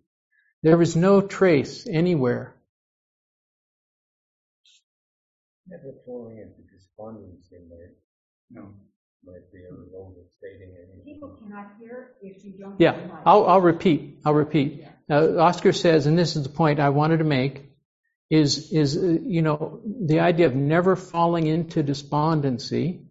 There 0.62 0.80
is 0.80 0.96
no 0.96 1.20
trace 1.20 1.86
anywhere. 1.86 2.56
Never 5.66 5.92
falling 6.06 6.38
into 6.38 6.62
despondency 6.74 7.56
might, 7.68 7.94
No. 8.50 8.72
might 9.22 9.52
be 9.52 9.58
a 9.66 9.70
little 9.70 10.16
overstating 10.16 10.74
it. 10.74 11.04
People 11.04 11.36
cannot 11.36 11.72
hear 11.78 12.12
if 12.22 12.42
you 12.42 12.54
don't. 12.58 12.80
Yeah, 12.80 12.98
have. 12.98 13.10
I'll, 13.26 13.46
I'll 13.46 13.60
repeat. 13.60 14.20
I'll 14.24 14.32
repeat. 14.32 14.82
Now, 15.10 15.40
Oscar 15.40 15.74
says, 15.74 16.06
and 16.06 16.18
this 16.18 16.36
is 16.36 16.44
the 16.44 16.48
point 16.48 16.80
I 16.80 16.88
wanted 16.88 17.18
to 17.18 17.24
make, 17.24 17.64
is 18.30 18.72
is 18.72 18.96
uh, 18.96 19.18
you 19.26 19.42
know 19.42 19.80
the 19.84 20.20
idea 20.20 20.46
of 20.46 20.54
never 20.54 20.96
falling 20.96 21.46
into 21.46 21.82
despondency 21.82 23.02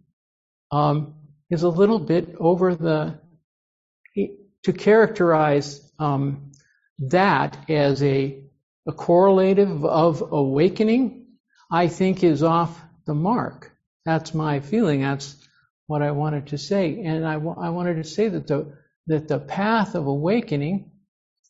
um, 0.70 1.14
is 1.50 1.62
a 1.62 1.68
little 1.68 1.98
bit 1.98 2.36
over 2.38 2.74
the 2.74 3.18
to 4.64 4.72
characterize 4.72 5.80
um, 5.98 6.52
that 6.98 7.70
as 7.70 8.02
a, 8.02 8.42
a 8.86 8.92
correlative 8.92 9.84
of 9.84 10.22
awakening, 10.32 11.26
I 11.70 11.88
think 11.88 12.24
is 12.24 12.42
off 12.42 12.78
the 13.06 13.14
mark. 13.14 13.72
That's 14.04 14.34
my 14.34 14.60
feeling. 14.60 15.02
That's 15.02 15.36
what 15.86 16.02
I 16.02 16.10
wanted 16.10 16.48
to 16.48 16.58
say. 16.58 17.02
And 17.02 17.26
I, 17.26 17.34
I 17.34 17.70
wanted 17.70 17.96
to 17.96 18.04
say 18.04 18.28
that 18.28 18.46
the, 18.46 18.76
that 19.06 19.28
the 19.28 19.38
path 19.38 19.94
of 19.94 20.06
awakening, 20.06 20.90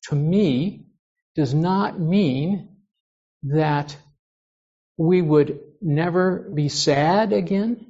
to 0.04 0.14
me, 0.14 0.87
does 1.34 1.54
not 1.54 1.98
mean 1.98 2.76
that 3.44 3.96
we 4.96 5.22
would 5.22 5.61
never 5.80 6.50
be 6.54 6.68
sad 6.68 7.32
again, 7.32 7.88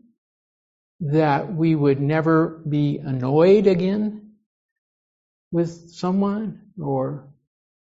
that 1.01 1.53
we 1.55 1.75
would 1.75 2.01
never 2.01 2.49
be 2.69 2.99
annoyed 2.99 3.67
again 3.67 4.33
with 5.53 5.91
someone, 5.91 6.63
or 6.81 7.29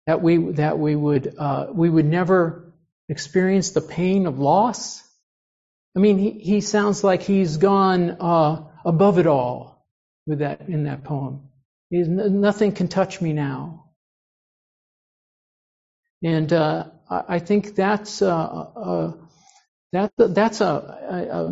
that 0.07 0.21
we 0.21 0.37
that 0.53 0.79
we 0.79 0.95
would 0.95 1.35
uh, 1.37 1.67
we 1.71 1.89
would 1.89 2.05
never 2.05 2.73
experience 3.09 3.71
the 3.71 3.81
pain 3.81 4.25
of 4.25 4.39
loss. 4.39 5.03
I 5.95 5.99
mean, 5.99 6.17
he, 6.17 6.31
he 6.31 6.61
sounds 6.61 7.03
like 7.03 7.21
he's 7.23 7.57
gone 7.57 8.17
uh, 8.19 8.65
above 8.83 9.19
it 9.19 9.27
all 9.27 9.85
with 10.25 10.39
that 10.39 10.67
in 10.67 10.85
that 10.85 11.03
poem. 11.03 11.49
He's, 11.89 12.07
nothing 12.07 12.73
can 12.73 12.87
touch 12.87 13.21
me 13.21 13.31
now. 13.33 13.91
And 16.23 16.51
uh, 16.51 16.87
I 17.09 17.39
think 17.39 17.75
that's 17.75 18.21
uh, 18.21 18.35
uh, 18.35 19.13
that, 19.91 20.11
that's 20.17 20.61
a, 20.61 20.65
a, 20.65 21.45
a, 21.45 21.51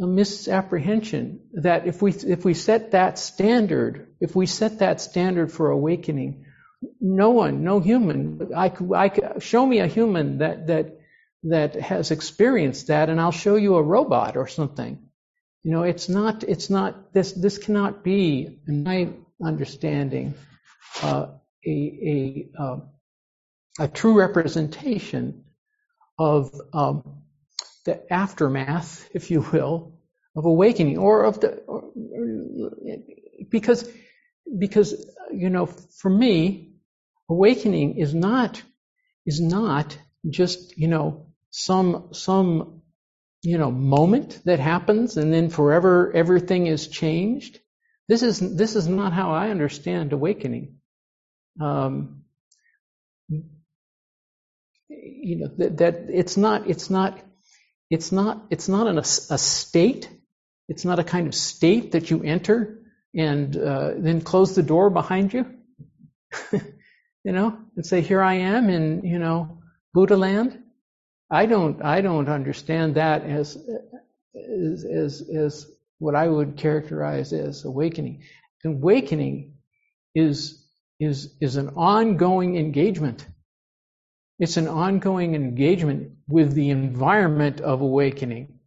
a 0.00 0.06
misapprehension. 0.06 1.40
That 1.54 1.86
if 1.86 2.02
we 2.02 2.12
if 2.12 2.44
we 2.44 2.54
set 2.54 2.92
that 2.92 3.18
standard, 3.18 4.14
if 4.20 4.34
we 4.36 4.46
set 4.46 4.78
that 4.80 5.00
standard 5.00 5.52
for 5.52 5.70
awakening, 5.70 6.46
no 7.00 7.30
one, 7.30 7.64
no 7.64 7.80
human, 7.80 8.52
I 8.54 8.68
could, 8.68 8.92
I 8.92 9.38
show 9.38 9.64
me 9.64 9.80
a 9.80 9.86
human 9.86 10.38
that 10.38 10.66
that 10.66 11.00
that 11.44 11.74
has 11.76 12.10
experienced 12.10 12.88
that, 12.88 13.08
and 13.08 13.20
I'll 13.20 13.30
show 13.30 13.56
you 13.56 13.76
a 13.76 13.82
robot 13.82 14.36
or 14.36 14.48
something. 14.48 15.06
You 15.62 15.72
know, 15.72 15.82
it's 15.82 16.08
not, 16.08 16.44
it's 16.44 16.70
not, 16.70 17.12
this, 17.12 17.32
this 17.32 17.58
cannot 17.58 18.04
be, 18.04 18.60
in 18.68 18.84
my 18.84 19.10
understanding, 19.44 20.34
uh, 21.02 21.26
a, 21.66 21.70
a, 21.70 22.48
uh, 22.62 22.76
a 23.80 23.88
true 23.88 24.18
representation 24.18 25.44
of 26.18 26.54
um, 26.72 27.22
the 27.86 28.12
aftermath, 28.12 29.08
if 29.14 29.30
you 29.30 29.40
will, 29.40 29.98
of 30.36 30.44
awakening, 30.44 30.98
or 30.98 31.24
of 31.24 31.40
the, 31.40 31.56
or, 31.66 31.90
because, 33.50 33.88
because, 34.58 34.94
you 35.32 35.48
know, 35.48 35.66
for 35.66 36.10
me, 36.10 36.74
awakening 37.30 37.96
is 37.96 38.14
not, 38.14 38.62
is 39.24 39.40
not 39.40 39.98
just, 40.28 40.76
you 40.76 40.88
know, 40.88 41.28
some, 41.50 42.10
some 42.12 42.82
you 43.42 43.58
know, 43.58 43.70
moment 43.70 44.40
that 44.44 44.58
happens 44.58 45.16
and 45.16 45.32
then 45.32 45.48
forever 45.50 46.12
everything 46.14 46.66
is 46.66 46.88
changed. 46.88 47.60
This 48.08 48.22
is, 48.22 48.40
this 48.56 48.76
is 48.76 48.88
not 48.88 49.12
how 49.12 49.32
I 49.32 49.50
understand 49.50 50.12
awakening. 50.12 50.78
Um, 51.60 52.24
you 54.88 55.38
know, 55.38 55.48
that, 55.58 55.78
that, 55.78 56.06
it's 56.08 56.36
not, 56.36 56.68
it's 56.68 56.90
not, 56.90 57.18
it's 57.90 58.12
not, 58.12 58.42
it's 58.50 58.68
not 58.68 58.86
an, 58.86 58.98
a, 58.98 59.04
state. 59.04 60.08
It's 60.68 60.84
not 60.84 60.98
a 60.98 61.04
kind 61.04 61.26
of 61.26 61.34
state 61.34 61.92
that 61.92 62.10
you 62.10 62.22
enter 62.22 62.80
and 63.14 63.56
uh, 63.56 63.92
then 63.96 64.20
close 64.20 64.54
the 64.54 64.62
door 64.62 64.90
behind 64.90 65.32
you. 65.32 65.46
you 66.52 67.32
know, 67.32 67.58
and 67.76 67.86
say, 67.86 68.00
here 68.00 68.22
I 68.22 68.34
am 68.34 68.68
in, 68.68 69.04
you 69.04 69.18
know, 69.18 69.62
Buddha 69.94 70.16
land. 70.16 70.62
I 71.30 71.46
don't 71.46 71.82
I 71.82 72.02
don't 72.02 72.28
understand 72.28 72.96
that 72.96 73.24
as 73.24 73.56
as 74.36 74.84
as, 74.84 75.22
as 75.34 75.70
what 75.98 76.14
I 76.14 76.28
would 76.28 76.56
characterize 76.56 77.32
as 77.32 77.64
awakening. 77.64 78.22
Awakening 78.64 79.54
is 80.14 80.64
is 81.00 81.34
is 81.40 81.56
an 81.56 81.70
ongoing 81.70 82.56
engagement. 82.56 83.26
It's 84.38 84.58
an 84.58 84.68
ongoing 84.68 85.34
engagement 85.34 86.12
with 86.28 86.52
the 86.52 86.70
environment 86.70 87.60
of 87.60 87.80
awakening. 87.80 88.58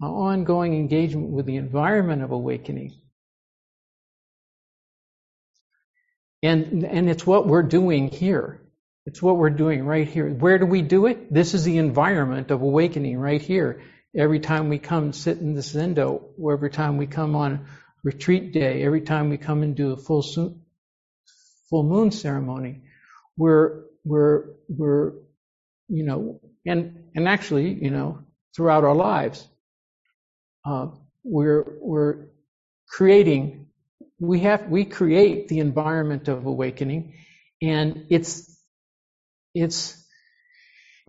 An 0.00 0.08
ongoing 0.08 0.74
engagement 0.74 1.30
with 1.30 1.46
the 1.46 1.56
environment 1.56 2.22
of 2.22 2.32
awakening. 2.32 2.92
And, 6.42 6.84
and 6.84 7.08
it's 7.08 7.26
what 7.26 7.46
we're 7.46 7.62
doing 7.62 8.08
here. 8.08 8.60
It's 9.06 9.22
what 9.22 9.36
we're 9.36 9.50
doing 9.50 9.84
right 9.84 10.08
here. 10.08 10.28
Where 10.28 10.58
do 10.58 10.66
we 10.66 10.82
do 10.82 11.06
it? 11.06 11.32
This 11.32 11.54
is 11.54 11.64
the 11.64 11.78
environment 11.78 12.50
of 12.50 12.60
awakening 12.62 13.18
right 13.18 13.40
here. 13.40 13.82
Every 14.16 14.40
time 14.40 14.68
we 14.68 14.78
come 14.78 15.12
sit 15.12 15.38
in 15.38 15.54
the 15.54 15.60
zendo, 15.60 16.22
or 16.38 16.52
every 16.54 16.70
time 16.70 16.96
we 16.96 17.06
come 17.06 17.36
on 17.36 17.66
retreat 18.02 18.52
day, 18.52 18.82
every 18.82 19.00
time 19.02 19.30
we 19.30 19.38
come 19.38 19.62
and 19.62 19.74
do 19.74 19.92
a 19.92 19.96
full 19.96 20.22
full 21.70 21.82
moon 21.82 22.10
ceremony, 22.10 22.82
we're 23.36 23.82
we're 24.04 24.44
we're 24.68 25.12
you 25.88 26.04
know 26.04 26.40
and 26.66 27.04
and 27.14 27.28
actually 27.28 27.72
you 27.72 27.90
know 27.90 28.20
throughout 28.56 28.84
our 28.84 28.94
lives, 28.94 29.46
uh, 30.66 30.88
we're 31.24 31.64
we're 31.80 32.26
creating 32.88 33.66
we 34.20 34.40
have 34.40 34.68
we 34.68 34.84
create 34.84 35.48
the 35.48 35.60
environment 35.60 36.28
of 36.28 36.46
awakening, 36.46 37.14
and 37.62 38.06
it's 38.10 38.54
it's, 39.54 40.04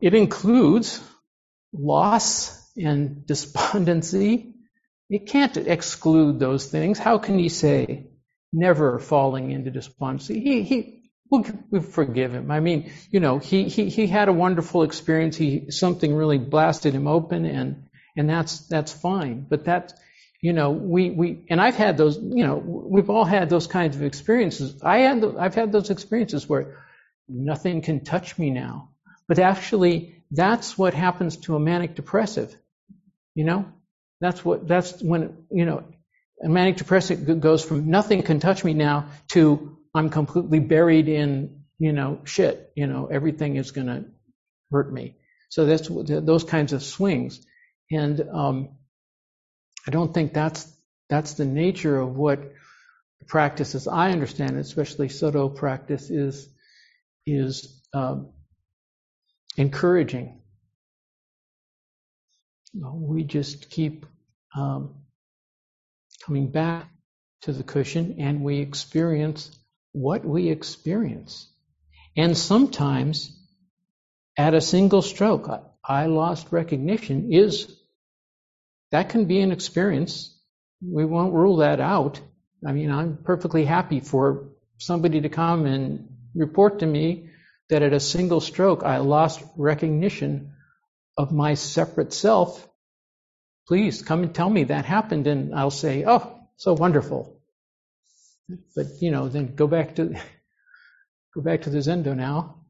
it 0.01 0.13
includes 0.13 1.01
loss 1.73 2.71
and 2.77 3.25
despondency. 3.27 4.53
it 5.09 5.27
can't 5.27 5.57
exclude 5.57 6.39
those 6.39 6.67
things. 6.67 6.99
How 6.99 7.17
can 7.17 7.39
he 7.39 7.49
say 7.49 8.07
never 8.53 8.99
falling 8.99 9.51
into 9.51 9.71
despondency? 9.71 10.39
He, 10.39 10.63
he, 10.63 10.94
we 11.31 11.79
forgive 11.79 12.33
him. 12.33 12.51
I 12.51 12.59
mean, 12.59 12.91
you 13.09 13.19
know, 13.19 13.39
he, 13.39 13.65
he, 13.65 13.89
he 13.89 14.07
had 14.07 14.27
a 14.27 14.33
wonderful 14.33 14.83
experience. 14.83 15.35
He, 15.35 15.71
something 15.71 16.13
really 16.13 16.37
blasted 16.37 16.93
him 16.93 17.07
open 17.07 17.45
and, 17.45 17.87
and 18.15 18.29
that's, 18.29 18.67
that's 18.67 18.93
fine. 18.93 19.45
But 19.49 19.65
that, 19.65 19.93
you 20.41 20.53
know, 20.53 20.71
we, 20.71 21.09
we, 21.09 21.45
and 21.49 21.59
I've 21.59 21.75
had 21.75 21.97
those, 21.97 22.17
you 22.17 22.45
know, 22.45 22.55
we've 22.55 23.09
all 23.09 23.25
had 23.25 23.49
those 23.49 23.67
kinds 23.67 23.95
of 23.95 24.03
experiences. 24.03 24.81
I 24.83 24.99
had, 24.99 25.23
I've 25.37 25.55
had 25.55 25.71
those 25.71 25.89
experiences 25.89 26.47
where 26.47 26.83
nothing 27.27 27.81
can 27.81 28.03
touch 28.03 28.37
me 28.37 28.51
now. 28.51 28.89
But 29.27 29.39
actually, 29.39 30.23
that's 30.29 30.77
what 30.77 30.93
happens 30.93 31.37
to 31.37 31.55
a 31.55 31.59
manic 31.59 31.95
depressive. 31.95 32.55
You 33.33 33.45
know, 33.45 33.65
that's 34.21 34.45
what, 34.45 34.67
that's 34.67 35.01
when, 35.01 35.45
you 35.51 35.65
know, 35.65 35.83
a 36.43 36.49
manic 36.49 36.77
depressive 36.77 37.39
goes 37.39 37.63
from 37.63 37.89
nothing 37.89 38.21
can 38.21 38.39
touch 38.39 38.63
me 38.63 38.73
now 38.73 39.09
to 39.29 39.74
I'm 39.95 40.09
completely 40.09 40.59
buried 40.59 41.07
in, 41.07 41.63
you 41.79 41.93
know, 41.93 42.19
shit. 42.25 42.71
You 42.75 42.87
know, 42.87 43.07
everything 43.07 43.55
is 43.55 43.71
going 43.71 43.87
to 43.87 44.05
hurt 44.71 44.93
me. 44.93 45.15
So 45.49 45.65
that's 45.65 45.87
those 45.89 46.43
kinds 46.43 46.73
of 46.73 46.83
swings. 46.83 47.39
And 47.89 48.21
um, 48.29 48.69
I 49.87 49.91
don't 49.91 50.13
think 50.13 50.33
that's 50.33 50.69
that's 51.09 51.35
the 51.35 51.45
nature 51.45 51.97
of 51.97 52.17
what 52.17 52.51
practice, 53.27 53.73
as 53.73 53.87
I 53.87 54.11
understand 54.11 54.57
it, 54.57 54.61
especially 54.61 55.07
Soto 55.09 55.47
practice, 55.49 56.09
is 56.09 56.49
is 57.25 57.81
um, 57.93 58.31
encouraging. 59.55 60.41
We 62.73 63.23
just 63.23 63.69
keep 63.69 64.05
um, 64.57 64.95
coming 66.25 66.51
back 66.51 66.89
to 67.43 67.53
the 67.53 67.63
cushion 67.63 68.17
and 68.19 68.41
we 68.43 68.59
experience 68.59 69.57
what 69.95 70.25
we 70.25 70.49
experience. 70.49 71.49
And 72.17 72.37
sometimes 72.37 73.31
at 74.37 74.53
a 74.53 74.61
single 74.61 75.01
stroke, 75.01 75.49
I 75.83 76.07
lost 76.07 76.51
recognition 76.51 77.31
is 77.31 77.73
that 78.91 79.09
can 79.09 79.25
be 79.25 79.39
an 79.39 79.51
experience. 79.51 80.37
We 80.81 81.05
won't 81.05 81.33
rule 81.33 81.57
that 81.57 81.79
out. 81.79 82.19
I 82.67 82.73
mean, 82.73 82.91
I'm 82.91 83.17
perfectly 83.17 83.63
happy 83.63 84.01
for 84.01 84.49
somebody 84.77 85.21
to 85.21 85.29
come 85.29 85.65
and 85.65 86.09
report 86.35 86.79
to 86.79 86.85
me 86.85 87.29
that 87.69 87.81
at 87.81 87.93
a 87.93 87.99
single 87.99 88.41
stroke 88.41 88.83
I 88.83 88.97
lost 88.97 89.41
recognition 89.55 90.53
of 91.17 91.31
my 91.31 91.53
separate 91.53 92.11
self, 92.11 92.67
please 93.67 94.01
come 94.01 94.23
and 94.23 94.35
tell 94.35 94.49
me 94.49 94.65
that 94.65 94.83
happened 94.85 95.27
and 95.27 95.55
I'll 95.55 95.71
say, 95.71 96.03
oh, 96.05 96.37
so 96.57 96.73
wonderful. 96.73 97.34
But, 98.75 98.87
you 99.01 99.11
know, 99.11 99.27
then 99.29 99.55
go 99.55 99.67
back 99.67 99.95
to, 99.95 100.15
go 101.35 101.41
back 101.41 101.63
to 101.63 101.69
the 101.69 101.79
Zendo 101.79 102.15
now. 102.15 102.61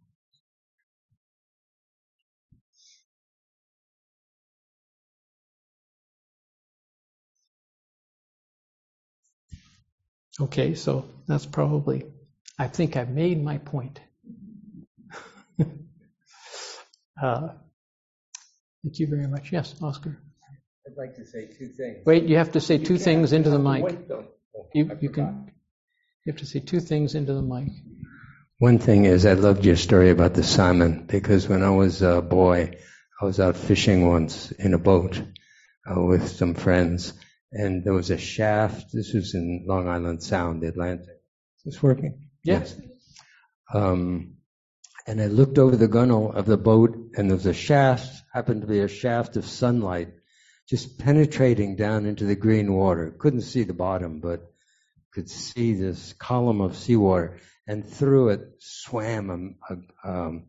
Okay, 10.39 10.75
so 10.75 11.05
that's 11.27 11.45
probably 11.45 12.05
I 12.57 12.67
think 12.67 12.95
I've 12.95 13.09
made 13.09 13.43
my 13.43 13.57
point. 13.57 13.99
uh, 17.21 17.49
thank 18.83 18.99
you 18.99 19.07
very 19.07 19.27
much. 19.27 19.51
Yes, 19.51 19.75
Oscar. 19.81 20.17
I'd 20.87 20.97
like 20.97 21.15
to 21.15 21.25
say 21.25 21.47
two 21.47 21.67
things. 21.67 22.05
Wait, 22.05 22.23
you 22.23 22.37
have 22.37 22.53
to 22.53 22.61
say 22.61 22.77
you 22.77 22.85
two 22.85 22.97
things 22.97 23.33
into 23.33 23.49
the 23.49 23.59
mic. 23.59 23.83
Wait, 23.83 23.97
you, 24.73 24.97
you 25.01 25.09
can. 25.09 25.51
You 26.25 26.31
have 26.31 26.39
to 26.39 26.47
say 26.47 26.59
two 26.59 26.79
things 26.79 27.13
into 27.13 27.35
the 27.35 27.43
mic. 27.43 27.71
One 28.57 28.79
thing 28.79 29.05
is, 29.05 29.27
I 29.27 29.33
loved 29.33 29.63
your 29.63 29.75
story 29.75 30.09
about 30.09 30.33
the 30.33 30.41
salmon 30.41 31.05
because 31.05 31.47
when 31.47 31.61
I 31.61 31.69
was 31.69 32.01
a 32.01 32.19
boy, 32.19 32.79
I 33.21 33.25
was 33.25 33.39
out 33.39 33.55
fishing 33.55 34.07
once 34.07 34.49
in 34.51 34.73
a 34.73 34.79
boat 34.79 35.21
uh, 35.87 36.01
with 36.01 36.27
some 36.27 36.55
friends, 36.55 37.13
and 37.51 37.83
there 37.83 37.93
was 37.93 38.09
a 38.09 38.17
shaft. 38.17 38.87
This 38.91 39.13
was 39.13 39.35
in 39.35 39.65
Long 39.67 39.87
Island 39.87 40.23
Sound, 40.23 40.63
the 40.63 40.69
Atlantic. 40.69 41.05
Is 41.63 41.75
this 41.75 41.83
working? 41.83 42.27
Yes. 42.43 42.75
Um, 43.71 44.37
and 45.05 45.21
I 45.21 45.27
looked 45.27 45.59
over 45.59 45.75
the 45.75 45.87
gunnel 45.87 46.31
of 46.31 46.47
the 46.47 46.57
boat, 46.57 46.97
and 47.15 47.29
there 47.29 47.37
was 47.37 47.45
a 47.45 47.53
shaft, 47.53 48.23
happened 48.33 48.61
to 48.61 48.67
be 48.67 48.79
a 48.79 48.87
shaft 48.87 49.37
of 49.37 49.45
sunlight, 49.45 50.09
just 50.67 50.97
penetrating 50.97 51.75
down 51.75 52.07
into 52.07 52.25
the 52.25 52.35
green 52.35 52.73
water. 52.73 53.15
Couldn't 53.15 53.41
see 53.41 53.61
the 53.61 53.75
bottom, 53.75 54.21
but 54.21 54.54
could 55.15 55.29
see 55.29 55.73
this 55.73 56.11
column 56.13 56.59
of 56.59 56.75
seawater, 56.75 57.39
and 57.65 57.85
through 57.87 58.29
it 58.29 58.41
swam 58.59 59.57
a, 59.69 59.73
a, 59.73 60.11
um, 60.11 60.47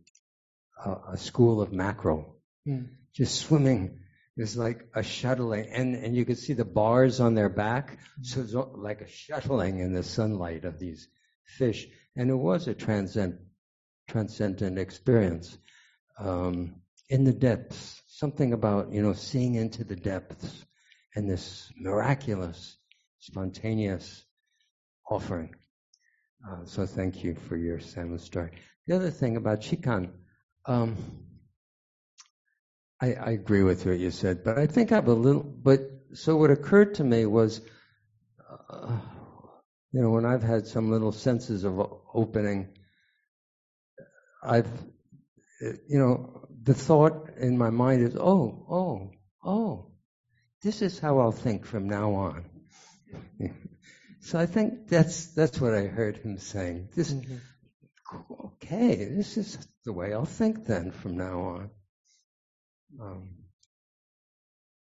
a 1.13 1.17
school 1.17 1.63
of 1.63 1.73
mackerel, 1.73 2.35
Mm. 2.67 2.89
just 3.15 3.37
swimming. 3.37 4.01
It 4.37 4.41
was 4.41 4.57
like 4.57 4.89
a 4.93 5.05
shuttling, 5.05 5.69
and, 5.71 5.95
and 5.95 6.17
you 6.17 6.25
could 6.25 6.37
see 6.37 6.53
the 6.53 6.65
bars 6.65 7.21
on 7.21 7.35
their 7.35 7.49
back, 7.49 8.01
so 8.23 8.41
it 8.41 8.53
was 8.53 8.55
like 8.75 9.01
a 9.03 9.09
shuttling 9.09 9.79
in 9.79 9.93
the 9.93 10.03
sunlight 10.03 10.65
of 10.65 10.81
these 10.81 11.07
fish, 11.45 11.87
and 12.17 12.29
it 12.29 12.35
was 12.35 12.67
a 12.67 12.75
transcend, 12.75 13.39
transcendent 14.09 14.81
experience 14.81 15.57
um, 16.19 16.75
in 17.09 17.23
the 17.23 17.33
depths. 17.33 18.03
Something 18.09 18.53
about 18.53 18.93
you 18.93 19.01
know 19.01 19.13
seeing 19.13 19.55
into 19.55 19.85
the 19.85 19.97
depths 19.97 20.67
and 21.15 21.31
this 21.31 21.73
miraculous, 21.79 22.77
spontaneous 23.21 24.26
offering. 25.09 25.55
Uh, 26.47 26.65
so 26.65 26.87
thank 26.87 27.25
you 27.25 27.35
for 27.49 27.57
your 27.57 27.81
salmon 27.81 28.19
story. 28.19 28.53
The 28.87 28.97
other 28.97 29.11
thing 29.11 29.37
about 29.37 29.61
Chikan, 29.61 30.11
um, 30.67 30.97
I, 33.01 33.15
I, 33.15 33.31
agree 33.31 33.63
with 33.63 33.85
what 33.85 33.99
you 33.99 34.11
said, 34.11 34.45
but 34.45 34.59
I 34.59 34.67
think 34.67 34.93
I 34.93 34.97
have 34.97 35.09
a 35.09 35.13
little. 35.13 35.43
But 35.43 35.81
so 36.15 36.37
what 36.37 36.51
occurred 36.51 36.95
to 36.97 37.05
me 37.05 37.27
was, 37.27 37.61
uh, 38.71 38.99
you 39.93 40.03
know, 40.03 40.11
when 40.11 40.25
I've 40.25 40.43
had 40.43 40.67
some 40.67 40.91
little 40.91 41.13
senses 41.13 41.65
of 41.65 41.81
opening, 42.15 42.69
I've, 44.43 44.69
you 45.61 45.99
know, 45.99 46.47
the 46.63 46.75
thought 46.75 47.31
in 47.39 47.59
my 47.59 47.71
mind 47.71 48.03
is, 48.07 48.17
oh, 48.17 48.67
oh, 48.71 49.11
oh, 49.45 49.91
this 50.63 50.83
is 50.83 50.99
how 50.99 51.19
I'll 51.19 51.33
think 51.33 51.67
from 51.67 51.89
now 51.89 52.15
on. 52.15 52.45
So 54.27 54.41
I 54.41 54.47
think 54.47 54.89
that's 54.89 55.27
that's 55.35 55.61
what 55.61 55.73
I 55.73 55.83
heard 55.83 56.17
him 56.17 56.39
saying. 56.39 56.89
This, 56.97 57.13
mm-hmm. 57.13 57.37
okay, 58.47 59.05
this 59.05 59.37
is 59.37 59.57
the 59.85 59.93
way 59.93 60.13
I'll 60.13 60.25
think 60.25 60.67
then 60.67 60.91
from 60.91 61.17
now 61.17 61.41
on. 61.41 61.71
Um, 63.01 63.29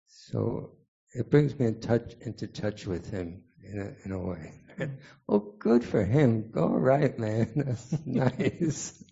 so 0.07 0.77
it 1.11 1.29
brings 1.29 1.59
me 1.59 1.65
in 1.65 1.81
touch 1.81 2.13
into 2.21 2.47
touch 2.47 2.87
with 2.87 3.11
him 3.11 3.43
in 3.61 3.81
a, 3.81 4.05
in 4.05 4.11
a 4.13 4.19
way. 4.19 4.53
oh, 5.27 5.55
good 5.59 5.83
for 5.83 6.05
him. 6.05 6.49
Go 6.49 6.69
right, 6.69 7.19
man. 7.19 7.51
That's 7.57 7.97
nice. 8.05 9.03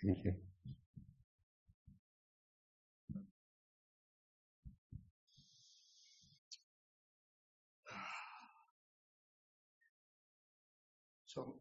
Thank 0.00 0.18
you. 0.26 0.34
So, 11.34 11.54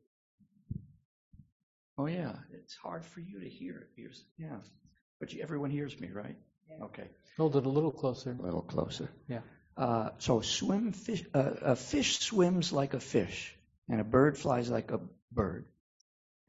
oh 2.01 2.07
yeah, 2.07 2.33
it's 2.53 2.75
hard 2.75 3.05
for 3.05 3.19
you 3.19 3.39
to 3.39 3.49
hear 3.49 3.77
it. 3.77 3.87
Here's, 3.95 4.23
yeah, 4.37 4.57
but 5.19 5.33
you, 5.33 5.43
everyone 5.43 5.69
hears 5.69 5.99
me, 5.99 6.09
right? 6.13 6.35
Yeah. 6.69 6.85
Okay. 6.85 7.07
Hold 7.37 7.55
it 7.55 7.65
a 7.65 7.69
little 7.69 7.91
closer. 7.91 8.35
A 8.37 8.41
little 8.41 8.61
closer. 8.61 9.09
Yeah. 9.27 9.41
Uh, 9.77 10.09
so 10.17 10.41
swim 10.41 10.91
fish. 10.93 11.23
Uh, 11.33 11.51
a 11.61 11.75
fish 11.75 12.19
swims 12.19 12.73
like 12.73 12.93
a 12.93 12.99
fish, 12.99 13.55
and 13.89 14.01
a 14.01 14.03
bird 14.03 14.37
flies 14.37 14.69
like 14.69 14.91
a 14.91 14.99
bird. 15.31 15.65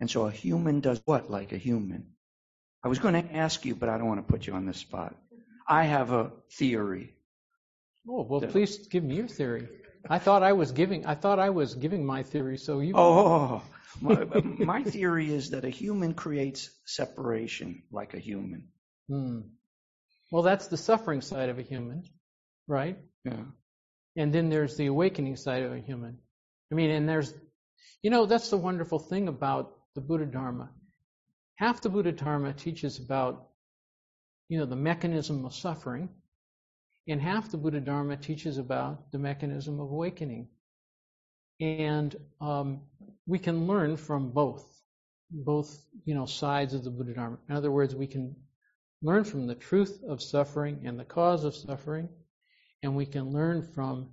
And 0.00 0.10
so 0.10 0.26
a 0.26 0.30
human 0.30 0.80
does 0.80 1.00
what 1.04 1.30
like 1.30 1.52
a 1.52 1.58
human? 1.58 2.06
I 2.82 2.88
was 2.88 2.98
going 2.98 3.14
to 3.14 3.36
ask 3.36 3.64
you, 3.64 3.76
but 3.76 3.88
I 3.88 3.98
don't 3.98 4.08
want 4.08 4.26
to 4.26 4.32
put 4.32 4.46
you 4.46 4.54
on 4.54 4.66
the 4.66 4.74
spot. 4.74 5.14
I 5.68 5.84
have 5.84 6.12
a 6.12 6.32
theory. 6.50 7.14
Oh 8.08 8.22
well, 8.22 8.40
please 8.40 8.88
give 8.88 9.04
me 9.04 9.16
your 9.16 9.28
theory. 9.28 9.68
I 10.08 10.18
thought 10.18 10.42
I 10.42 10.52
was 10.52 10.72
giving. 10.72 11.06
I 11.06 11.14
thought 11.14 11.38
I 11.38 11.50
was 11.50 11.74
giving 11.74 12.04
my 12.04 12.22
theory. 12.22 12.58
So 12.58 12.80
you. 12.80 12.94
Oh, 12.96 13.62
my, 14.00 14.24
my 14.42 14.82
theory 14.82 15.32
is 15.32 15.50
that 15.50 15.64
a 15.64 15.70
human 15.70 16.14
creates 16.14 16.70
separation, 16.84 17.82
like 17.90 18.14
a 18.14 18.18
human. 18.18 18.68
Hmm. 19.08 19.40
Well, 20.30 20.42
that's 20.42 20.68
the 20.68 20.76
suffering 20.76 21.20
side 21.20 21.50
of 21.50 21.58
a 21.58 21.62
human, 21.62 22.04
right? 22.66 22.98
Yeah. 23.24 23.44
And 24.16 24.32
then 24.32 24.48
there's 24.48 24.76
the 24.76 24.86
awakening 24.86 25.36
side 25.36 25.62
of 25.62 25.72
a 25.72 25.78
human. 25.78 26.18
I 26.70 26.74
mean, 26.74 26.90
and 26.90 27.08
there's, 27.08 27.34
you 28.02 28.10
know, 28.10 28.24
that's 28.26 28.48
the 28.48 28.56
wonderful 28.56 28.98
thing 28.98 29.28
about 29.28 29.74
the 29.94 30.00
Buddha 30.00 30.24
Dharma. 30.24 30.70
Half 31.56 31.82
the 31.82 31.90
Buddha 31.90 32.12
Dharma 32.12 32.54
teaches 32.54 32.98
about, 32.98 33.48
you 34.48 34.58
know, 34.58 34.64
the 34.64 34.76
mechanism 34.76 35.44
of 35.44 35.54
suffering 35.54 36.08
and 37.08 37.20
half 37.20 37.50
the 37.50 37.56
Buddha 37.56 37.80
Dharma 37.80 38.16
teaches 38.16 38.58
about 38.58 39.10
the 39.12 39.18
mechanism 39.18 39.80
of 39.80 39.90
awakening. 39.90 40.48
And 41.60 42.14
um, 42.40 42.82
we 43.26 43.38
can 43.38 43.66
learn 43.66 43.96
from 43.96 44.30
both, 44.30 44.64
both 45.30 45.84
you 46.04 46.14
know 46.14 46.26
sides 46.26 46.74
of 46.74 46.84
the 46.84 46.90
Buddha 46.90 47.14
Dharma. 47.14 47.38
In 47.48 47.56
other 47.56 47.70
words, 47.70 47.94
we 47.94 48.06
can 48.06 48.34
learn 49.02 49.24
from 49.24 49.46
the 49.46 49.54
truth 49.54 50.02
of 50.08 50.22
suffering 50.22 50.82
and 50.86 50.98
the 50.98 51.04
cause 51.04 51.44
of 51.44 51.54
suffering, 51.54 52.08
and 52.82 52.96
we 52.96 53.06
can 53.06 53.32
learn 53.32 53.62
from 53.62 54.10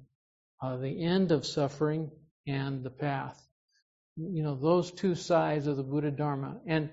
uh, 0.62 0.78
the 0.78 1.04
end 1.04 1.32
of 1.32 1.46
suffering 1.46 2.12
and 2.48 2.84
the 2.84 2.90
path. 2.90 3.48
You 4.18 4.44
know, 4.44 4.56
those 4.56 4.92
two 4.92 5.16
sides 5.16 5.68
of 5.68 5.78
the 5.78 5.84
Buddha 5.84 6.12
Dharma. 6.12 6.60
And 6.68 6.90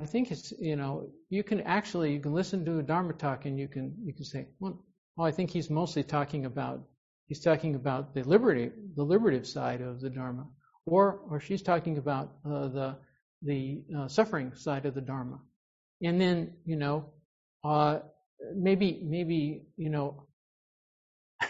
I 0.00 0.06
think 0.06 0.30
it's, 0.30 0.52
you 0.58 0.76
know, 0.76 1.10
you 1.30 1.42
can 1.44 1.60
actually, 1.60 2.12
you 2.12 2.20
can 2.20 2.34
listen 2.34 2.64
to 2.64 2.78
a 2.78 2.82
Dharma 2.82 3.12
talk 3.12 3.46
and 3.46 3.58
you 3.58 3.68
can, 3.68 3.94
you 4.02 4.12
can 4.12 4.24
say, 4.24 4.48
well, 4.58 4.84
well, 5.18 5.26
I 5.26 5.32
think 5.32 5.50
he's 5.50 5.68
mostly 5.68 6.04
talking 6.04 6.44
about 6.44 6.80
he's 7.26 7.40
talking 7.40 7.74
about 7.74 8.14
the 8.14 8.22
liberty, 8.22 8.70
the 8.94 9.02
liberative 9.02 9.48
side 9.48 9.80
of 9.80 10.00
the 10.00 10.08
Dharma, 10.08 10.46
or 10.86 11.18
or 11.28 11.40
she's 11.40 11.60
talking 11.60 11.98
about 11.98 12.36
uh, 12.46 12.68
the 12.68 12.96
the 13.42 13.82
uh, 13.98 14.06
suffering 14.06 14.54
side 14.54 14.86
of 14.86 14.94
the 14.94 15.00
Dharma, 15.00 15.40
and 16.04 16.20
then 16.20 16.52
you 16.64 16.76
know 16.76 17.06
uh, 17.64 17.98
maybe 18.54 19.00
maybe 19.04 19.66
you 19.76 19.90
know 19.90 20.28
I 21.42 21.48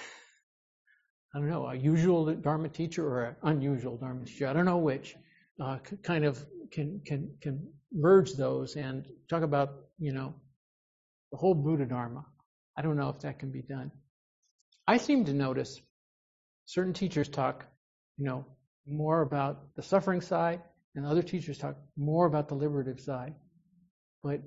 don't 1.35 1.51
know 1.51 1.67
a 1.67 1.75
usual 1.75 2.35
Dharma 2.35 2.71
teacher 2.71 3.07
or 3.07 3.25
an 3.25 3.37
unusual 3.43 3.99
Dharma 3.99 4.25
teacher 4.25 4.47
I 4.47 4.55
don't 4.55 4.65
know 4.65 4.79
which 4.79 5.15
uh, 5.61 5.77
kind 6.03 6.25
of 6.25 6.43
can 6.73 7.03
can 7.05 7.37
can 7.43 7.69
merge 7.93 8.33
those 8.33 8.77
and 8.77 9.07
talk 9.29 9.43
about 9.43 9.75
you 9.99 10.15
know 10.15 10.35
the 11.33 11.37
whole 11.37 11.55
Buddha 11.55 11.85
Dharma 11.85 12.25
I 12.79 12.83
don't 12.83 12.97
know 12.97 13.09
if 13.09 13.19
that 13.23 13.41
can 13.41 13.51
be 13.51 13.63
done. 13.63 13.91
I 14.87 14.99
seem 14.99 15.25
to 15.25 15.33
notice 15.33 15.81
certain 16.67 16.93
teachers 16.93 17.29
talk, 17.29 17.67
you 18.17 18.25
know, 18.25 18.45
more 18.87 19.21
about 19.21 19.75
the 19.75 19.83
suffering 19.83 20.21
side, 20.21 20.63
and 20.95 21.05
other 21.05 21.23
teachers 21.23 21.59
talk 21.59 21.77
more 21.97 22.25
about 22.25 22.49
the 22.49 22.55
liberative 22.55 23.01
side. 23.01 23.35
But 24.23 24.43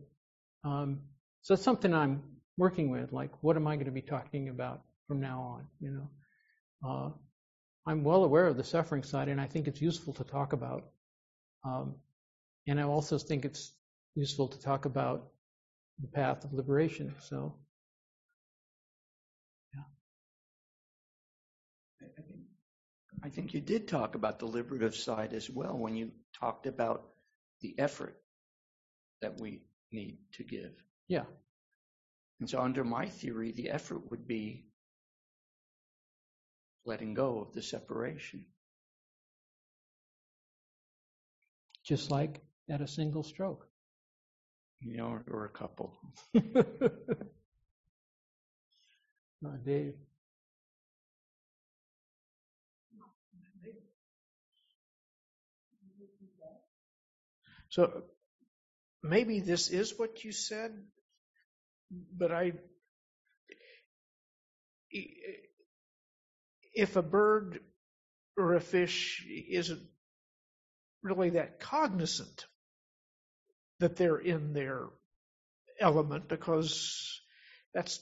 um, 0.63 1.01
so 1.41 1.55
it's 1.55 1.63
something 1.63 1.93
I'm 1.93 2.23
working 2.57 2.89
with. 2.89 3.11
Like, 3.11 3.31
what 3.41 3.57
am 3.57 3.67
I 3.67 3.75
going 3.75 3.87
to 3.87 3.91
be 3.91 4.01
talking 4.01 4.47
about 4.47 4.81
from 5.09 5.19
now 5.19 5.41
on? 5.41 5.67
You 5.81 5.91
know, 5.91 6.89
uh, 6.89 7.09
I'm 7.85 8.05
well 8.05 8.23
aware 8.23 8.47
of 8.47 8.55
the 8.55 8.63
suffering 8.63 9.03
side, 9.03 9.27
and 9.27 9.41
I 9.41 9.47
think 9.47 9.67
it's 9.67 9.81
useful 9.81 10.13
to 10.13 10.23
talk 10.23 10.53
about. 10.53 10.85
Um, 11.65 11.95
and 12.65 12.79
I 12.79 12.83
also 12.83 13.17
think 13.17 13.43
it's 13.43 13.73
useful 14.15 14.47
to 14.47 14.59
talk 14.61 14.85
about 14.85 15.27
the 15.99 16.07
path 16.07 16.45
of 16.45 16.53
liberation. 16.53 17.13
So 17.19 17.55
I 23.23 23.29
think 23.29 23.53
you 23.53 23.61
did 23.61 23.87
talk 23.87 24.15
about 24.15 24.39
the 24.39 24.47
liberative 24.47 24.95
side 24.95 25.33
as 25.33 25.49
well 25.49 25.77
when 25.77 25.95
you 25.95 26.11
talked 26.39 26.65
about 26.65 27.07
the 27.61 27.75
effort 27.77 28.19
that 29.21 29.39
we 29.39 29.61
need 29.91 30.17
to 30.33 30.43
give. 30.43 30.71
Yeah. 31.07 31.25
And 32.39 32.49
so, 32.49 32.59
under 32.59 32.83
my 32.83 33.07
theory, 33.07 33.51
the 33.51 33.69
effort 33.69 34.09
would 34.09 34.27
be 34.27 34.65
letting 36.85 37.13
go 37.13 37.39
of 37.39 37.53
the 37.53 37.61
separation. 37.61 38.45
Just 41.85 42.09
like 42.09 42.41
at 42.69 42.81
a 42.81 42.87
single 42.87 43.23
stroke. 43.23 43.67
You 44.79 44.97
know, 44.97 45.19
or, 45.29 45.45
a 45.45 45.49
couple. 45.49 45.95
Dave. 49.63 49.95
So 57.71 58.03
maybe 59.01 59.39
this 59.39 59.69
is 59.69 59.97
what 59.97 60.23
you 60.25 60.33
said, 60.33 60.71
but 61.89 62.31
I, 62.31 62.51
if 66.73 66.97
a 66.97 67.01
bird 67.01 67.59
or 68.37 68.55
a 68.55 68.61
fish 68.61 69.25
isn't 69.49 69.81
really 71.01 71.31
that 71.31 71.61
cognizant 71.61 72.45
that 73.79 73.95
they're 73.95 74.17
in 74.17 74.51
their 74.51 74.87
element 75.79 76.27
because 76.27 77.21
that's 77.73 77.99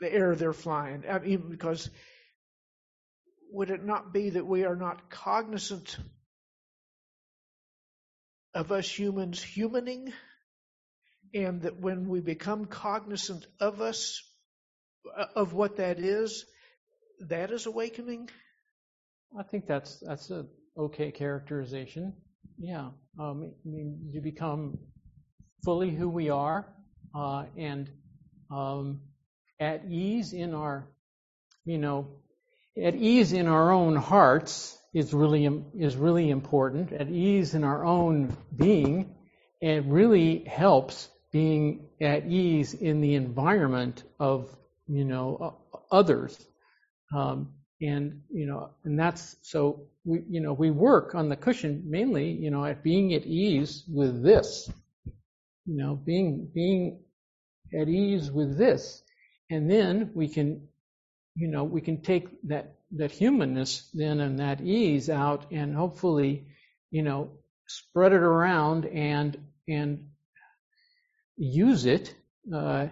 the 0.00 0.12
air 0.12 0.34
they're 0.34 0.52
flying. 0.52 1.04
I 1.10 1.18
mean, 1.20 1.48
because 1.48 1.88
would 3.50 3.70
it 3.70 3.82
not 3.82 4.12
be 4.12 4.30
that 4.30 4.46
we 4.46 4.64
are 4.64 4.76
not 4.76 5.08
cognizant 5.08 5.96
of 8.56 8.72
us 8.72 8.88
humans 8.88 9.40
humaning? 9.40 10.12
And 11.34 11.62
that 11.62 11.78
when 11.78 12.08
we 12.08 12.20
become 12.20 12.64
cognizant 12.64 13.46
of 13.60 13.80
us, 13.80 14.22
of 15.34 15.52
what 15.52 15.76
that 15.76 15.98
is, 15.98 16.46
that 17.20 17.50
is 17.50 17.66
awakening? 17.66 18.30
I 19.38 19.42
think 19.42 19.66
that's 19.66 20.00
that's 20.00 20.30
a 20.30 20.46
okay 20.78 21.10
characterization. 21.10 22.14
Yeah, 22.58 22.88
um, 23.18 23.52
I 23.66 23.68
mean, 23.68 24.10
you 24.12 24.20
become 24.22 24.78
fully 25.64 25.90
who 25.90 26.08
we 26.08 26.30
are 26.30 26.66
uh, 27.14 27.44
and 27.56 27.90
um, 28.50 29.00
at 29.60 29.84
ease 29.90 30.32
in 30.32 30.54
our, 30.54 30.88
you 31.64 31.78
know, 31.78 32.08
at 32.82 32.94
ease 32.94 33.32
in 33.32 33.46
our 33.46 33.72
own 33.72 33.96
hearts 33.96 34.75
is 34.96 35.12
really 35.12 35.44
is 35.78 35.94
really 35.94 36.30
important. 36.30 36.90
At 36.90 37.10
ease 37.10 37.54
in 37.54 37.64
our 37.64 37.84
own 37.84 38.34
being, 38.56 39.14
it 39.60 39.84
really 39.84 40.38
helps 40.44 41.10
being 41.32 41.88
at 42.00 42.26
ease 42.26 42.72
in 42.72 43.02
the 43.02 43.14
environment 43.14 44.04
of 44.18 44.48
you 44.88 45.04
know 45.04 45.58
others. 45.90 46.42
Um, 47.14 47.52
and 47.82 48.22
you 48.30 48.46
know 48.46 48.70
and 48.84 48.98
that's 48.98 49.36
so 49.42 49.82
we 50.04 50.22
you 50.30 50.40
know 50.40 50.54
we 50.54 50.70
work 50.70 51.14
on 51.14 51.28
the 51.28 51.36
cushion 51.36 51.82
mainly 51.86 52.30
you 52.30 52.50
know 52.50 52.64
at 52.64 52.82
being 52.82 53.12
at 53.12 53.26
ease 53.26 53.84
with 53.92 54.22
this 54.22 54.70
you 55.66 55.76
know 55.76 55.94
being 55.94 56.48
being 56.54 56.98
at 57.78 57.86
ease 57.86 58.30
with 58.30 58.56
this 58.56 59.02
and 59.50 59.70
then 59.70 60.10
we 60.14 60.26
can 60.26 60.66
you 61.34 61.48
know 61.48 61.64
we 61.64 61.82
can 61.82 62.00
take 62.00 62.28
that 62.48 62.75
that 62.98 63.12
humanness 63.12 63.88
then 63.94 64.20
and 64.20 64.38
that 64.38 64.60
ease 64.60 65.10
out 65.10 65.50
and 65.52 65.74
hopefully 65.74 66.46
you 66.90 67.02
know 67.02 67.30
spread 67.66 68.12
it 68.12 68.22
around 68.22 68.86
and 68.86 69.38
and 69.68 70.08
use 71.36 71.84
it 71.86 72.14
uh, 72.52 72.88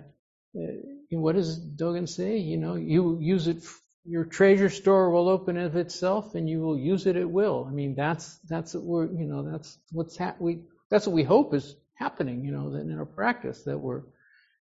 what 1.11 1.35
does 1.35 1.61
Dogen 1.61 2.09
say? 2.09 2.39
You 2.39 2.57
know, 2.57 2.75
you 2.75 3.19
use 3.21 3.47
it 3.47 3.65
your 4.07 4.25
treasure 4.25 4.69
store 4.69 5.11
will 5.11 5.29
open 5.29 5.57
of 5.57 5.77
itself 5.77 6.35
and 6.35 6.49
you 6.49 6.61
will 6.61 6.79
use 6.79 7.07
it 7.07 7.17
at 7.17 7.31
will. 7.31 7.67
I 7.67 7.73
mean, 7.73 7.95
that's, 7.95 8.39
that's 8.49 8.75
what 8.75 8.85
we're, 8.85 9.07
you 9.07 9.25
know, 9.25 9.51
that's 9.51 9.79
what's 9.93 10.19
ha- 10.19 10.35
we, 10.39 10.61
that's 10.91 11.07
what 11.07 11.15
we 11.15 11.23
hope 11.23 11.55
is 11.55 11.75
happening, 11.95 12.45
you 12.45 12.53
know, 12.53 12.73
that 12.73 12.81
in 12.83 12.99
our 12.99 13.07
practice 13.07 13.63
that 13.65 13.79
we're, 13.79 14.03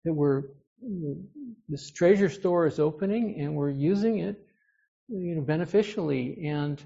that 0.07 0.15
we're, 0.15 0.45
this 1.69 1.91
treasure 1.91 2.31
store 2.31 2.67
is 2.67 2.79
opening 2.79 3.39
and 3.41 3.55
we're 3.55 3.69
using 3.69 4.21
it, 4.21 4.46
you 5.09 5.35
know, 5.37 5.43
beneficially 5.43 6.47
and, 6.47 6.83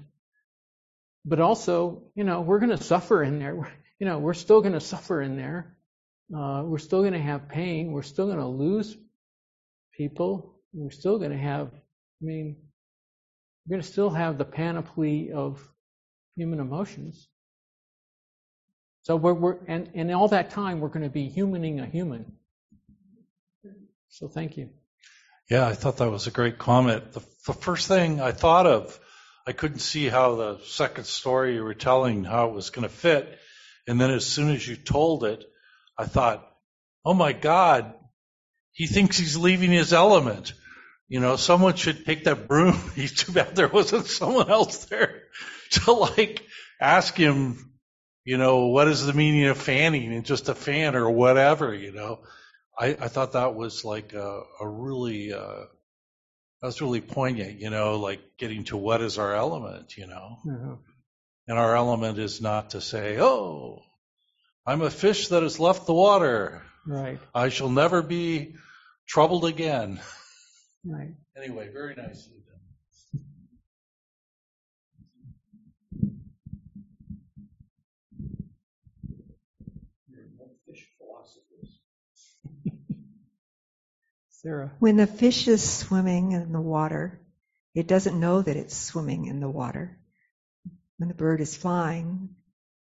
but 1.25 1.39
also, 1.39 2.03
you 2.15 2.23
know, 2.23 2.41
we're 2.41 2.59
going 2.59 2.75
to 2.75 2.83
suffer 2.83 3.23
in 3.23 3.39
there. 3.39 3.71
You 3.99 4.07
know, 4.07 4.17
we're 4.17 4.33
still 4.33 4.61
going 4.61 4.73
to 4.73 4.79
suffer 4.79 5.21
in 5.21 5.37
there. 5.37 5.77
Uh, 6.35 6.63
we're 6.65 6.79
still 6.79 7.01
going 7.01 7.13
to 7.13 7.19
have 7.19 7.49
pain. 7.49 7.91
We're 7.91 8.01
still 8.01 8.25
going 8.25 8.39
to 8.39 8.47
lose 8.47 8.97
people. 9.95 10.59
We're 10.73 10.89
still 10.89 11.19
going 11.19 11.31
to 11.31 11.37
have 11.37 11.71
I 12.21 12.25
mean, 12.25 12.55
we're 13.65 13.75
going 13.75 13.81
to 13.81 13.87
still 13.87 14.11
have 14.11 14.37
the 14.37 14.45
panoply 14.45 15.31
of 15.31 15.59
human 16.35 16.59
emotions. 16.59 17.27
So 19.03 19.15
we're, 19.15 19.33
we're 19.33 19.57
and, 19.67 19.89
and 19.95 20.11
all 20.11 20.27
that 20.27 20.51
time 20.51 20.79
we're 20.79 20.89
going 20.89 21.03
to 21.03 21.09
be 21.09 21.29
humaning 21.29 21.81
a 21.81 21.87
human. 21.87 22.33
So 24.09 24.27
thank 24.27 24.57
you. 24.57 24.69
Yeah, 25.51 25.67
I 25.67 25.73
thought 25.73 25.97
that 25.97 26.09
was 26.09 26.27
a 26.27 26.31
great 26.31 26.57
comment. 26.57 27.11
The, 27.11 27.19
the 27.45 27.51
first 27.51 27.89
thing 27.89 28.21
I 28.21 28.31
thought 28.31 28.65
of, 28.65 28.97
I 29.45 29.51
couldn't 29.51 29.79
see 29.79 30.07
how 30.07 30.35
the 30.35 30.59
second 30.63 31.03
story 31.03 31.55
you 31.55 31.63
were 31.65 31.73
telling 31.73 32.23
how 32.23 32.47
it 32.47 32.53
was 32.53 32.69
going 32.69 32.87
to 32.87 32.93
fit, 32.93 33.37
and 33.85 33.99
then 33.99 34.11
as 34.11 34.25
soon 34.25 34.49
as 34.51 34.65
you 34.65 34.77
told 34.77 35.25
it, 35.25 35.43
I 35.97 36.05
thought, 36.05 36.49
oh 37.03 37.13
my 37.13 37.33
God, 37.33 37.93
he 38.71 38.87
thinks 38.87 39.17
he's 39.17 39.35
leaving 39.35 39.71
his 39.71 39.91
element. 39.91 40.53
You 41.09 41.19
know, 41.19 41.35
someone 41.35 41.75
should 41.75 42.05
take 42.05 42.23
that 42.23 42.47
broom. 42.47 42.79
He's 42.95 43.13
too 43.13 43.33
bad 43.33 43.53
there 43.53 43.67
wasn't 43.67 44.05
someone 44.05 44.49
else 44.49 44.85
there 44.85 45.23
to 45.71 45.91
like 45.91 46.45
ask 46.79 47.13
him, 47.17 47.73
you 48.23 48.37
know, 48.37 48.67
what 48.67 48.87
is 48.87 49.05
the 49.05 49.11
meaning 49.11 49.47
of 49.47 49.57
fanning 49.57 50.13
and 50.13 50.23
just 50.23 50.47
a 50.47 50.55
fan 50.55 50.95
or 50.95 51.11
whatever, 51.11 51.73
you 51.73 51.91
know. 51.91 52.21
I, 52.77 52.87
I 52.87 53.07
thought 53.07 53.33
that 53.33 53.55
was 53.55 53.83
like 53.83 54.13
a, 54.13 54.41
a 54.59 54.67
really, 54.67 55.33
uh, 55.33 55.65
that 56.61 56.67
was 56.67 56.81
really 56.81 57.01
poignant, 57.01 57.59
you 57.59 57.69
know, 57.69 57.97
like 57.97 58.21
getting 58.37 58.63
to 58.65 58.77
what 58.77 59.01
is 59.01 59.17
our 59.17 59.33
element, 59.33 59.97
you 59.97 60.07
know. 60.07 60.37
Mm-hmm. 60.45 60.73
And 61.47 61.59
our 61.59 61.75
element 61.75 62.17
is 62.17 62.41
not 62.41 62.71
to 62.71 62.81
say, 62.81 63.19
oh, 63.19 63.83
I'm 64.65 64.81
a 64.81 64.89
fish 64.89 65.29
that 65.29 65.43
has 65.43 65.59
left 65.59 65.85
the 65.85 65.93
water. 65.93 66.63
Right. 66.85 67.19
I 67.33 67.49
shall 67.49 67.69
never 67.69 68.01
be 68.01 68.55
troubled 69.07 69.45
again. 69.45 69.99
Right. 70.85 71.13
Anyway, 71.35 71.69
very 71.73 71.95
nicely 71.95 72.40
Sarah. 84.41 84.71
When 84.79 84.99
a 84.99 85.05
fish 85.05 85.47
is 85.47 85.61
swimming 85.61 86.31
in 86.31 86.51
the 86.51 86.61
water, 86.61 87.21
it 87.75 87.87
doesn't 87.87 88.19
know 88.19 88.41
that 88.41 88.57
it's 88.57 88.75
swimming 88.75 89.25
in 89.25 89.39
the 89.39 89.49
water. 89.49 89.99
When 90.97 91.09
the 91.09 91.15
bird 91.15 91.41
is 91.41 91.55
flying, 91.55 92.29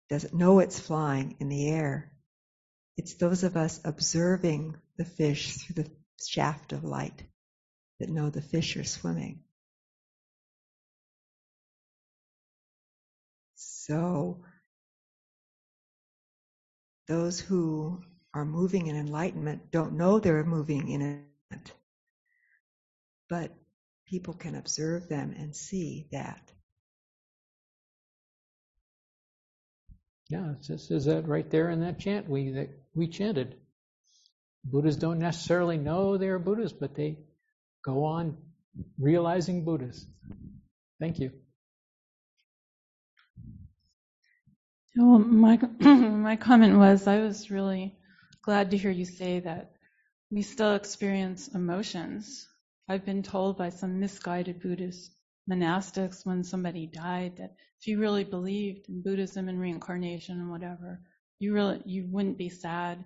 it 0.09 0.15
doesn't 0.15 0.35
know 0.35 0.59
it's 0.59 0.81
flying 0.81 1.37
in 1.39 1.49
the 1.49 1.69
air. 1.69 2.11
It's 2.97 3.15
those 3.15 3.45
of 3.45 3.57
us 3.57 3.81
observing 3.85 4.77
the 4.97 5.05
fish 5.05 5.55
through 5.57 5.85
the 5.85 5.91
shaft 6.21 6.73
of 6.73 6.83
light 6.83 7.23
that 8.01 8.09
know 8.09 8.29
the 8.29 8.43
fish 8.43 8.77
are 8.77 8.85
swimming. 8.85 9.45
So, 13.55 14.43
those 17.07 17.39
who 17.39 18.03
are 18.35 18.45
moving 18.45 18.89
in 18.89 18.97
enlightenment 18.97 19.71
don't 19.71 19.93
know 19.93 20.19
they're 20.19 20.43
moving 20.43 20.89
in 20.89 21.25
enlightenment, 21.51 21.73
but 23.29 23.53
people 24.09 24.35
can 24.35 24.55
observe 24.55 25.09
them 25.09 25.35
and 25.37 25.55
see 25.55 26.07
that. 26.13 26.41
Yeah, 30.29 30.55
it 30.69 30.81
says 30.81 31.05
that 31.05 31.29
right 31.29 31.49
there 31.51 31.71
in 31.71 31.81
that 31.81 32.01
chant 32.01 32.29
we 32.29 32.51
that 32.51 32.71
we 32.95 33.07
chanted. 33.07 33.57
Buddhas 34.65 34.97
don't 34.97 35.21
necessarily 35.21 35.79
know 35.79 36.17
they're 36.17 36.41
Buddhas, 36.41 36.73
but 36.73 36.97
they 36.97 37.19
go 37.85 38.05
on 38.05 38.37
realizing 38.99 39.65
Buddhas. 39.65 40.05
Thank 40.99 41.21
you. 41.21 41.31
Well, 44.97 45.21
my 45.21 45.59
my 45.81 46.37
comment 46.37 46.77
was 46.77 47.07
I 47.07 47.21
was 47.21 47.51
really 47.51 47.97
glad 48.43 48.73
to 48.73 48.77
hear 48.77 48.91
you 48.91 49.05
say 49.05 49.41
that 49.41 49.76
we 50.31 50.43
still 50.43 50.75
experience 50.75 51.49
emotions. 51.49 52.49
I've 52.89 53.05
been 53.05 53.23
told 53.23 53.59
by 53.59 53.71
some 53.71 54.01
misguided 54.01 54.61
Buddhist 54.61 55.13
monastics 55.51 56.27
when 56.27 56.43
somebody 56.43 56.87
died 56.87 57.37
that 57.37 57.55
if 57.81 57.87
you 57.87 58.01
really 58.01 58.25
believed 58.25 58.89
in 58.89 59.03
Buddhism 59.03 59.49
and 59.49 59.61
reincarnation 59.61 60.39
and 60.41 60.51
whatever, 60.51 61.01
you 61.39 61.53
really 61.53 61.81
you 61.85 62.07
wouldn't 62.11 62.39
be 62.39 62.49
sad. 62.49 63.05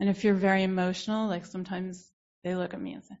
And 0.00 0.08
if 0.10 0.24
you're 0.24 0.34
very 0.34 0.62
emotional, 0.62 1.28
like 1.28 1.46
sometimes 1.46 2.10
they 2.44 2.54
look 2.54 2.74
at 2.74 2.80
me 2.80 2.92
and 2.92 3.04
say, 3.04 3.14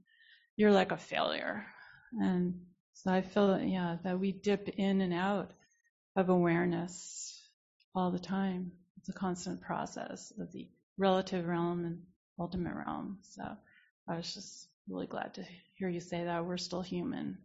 you're 0.56 0.72
like 0.72 0.92
a 0.92 0.98
failure. 0.98 1.66
And 2.12 2.60
so 2.94 3.10
I 3.10 3.22
feel 3.22 3.48
that, 3.48 3.66
yeah, 3.66 3.96
that 4.04 4.18
we 4.18 4.32
dip 4.32 4.68
in 4.68 5.00
and 5.00 5.14
out 5.14 5.52
of 6.16 6.28
awareness 6.28 7.40
all 7.94 8.10
the 8.10 8.18
time. 8.18 8.72
It's 8.98 9.08
a 9.08 9.12
constant 9.12 9.60
process 9.60 10.32
of 10.38 10.52
the 10.52 10.68
relative 10.98 11.46
realm 11.46 11.84
and 11.84 12.02
ultimate 12.38 12.74
realm. 12.74 13.18
So 13.22 13.42
I 14.08 14.16
was 14.16 14.34
just 14.34 14.68
really 14.88 15.06
glad 15.06 15.34
to 15.34 15.44
hear 15.76 15.88
you 15.88 16.00
say 16.00 16.24
that. 16.24 16.44
We're 16.44 16.56
still 16.56 16.82
human, 16.82 17.38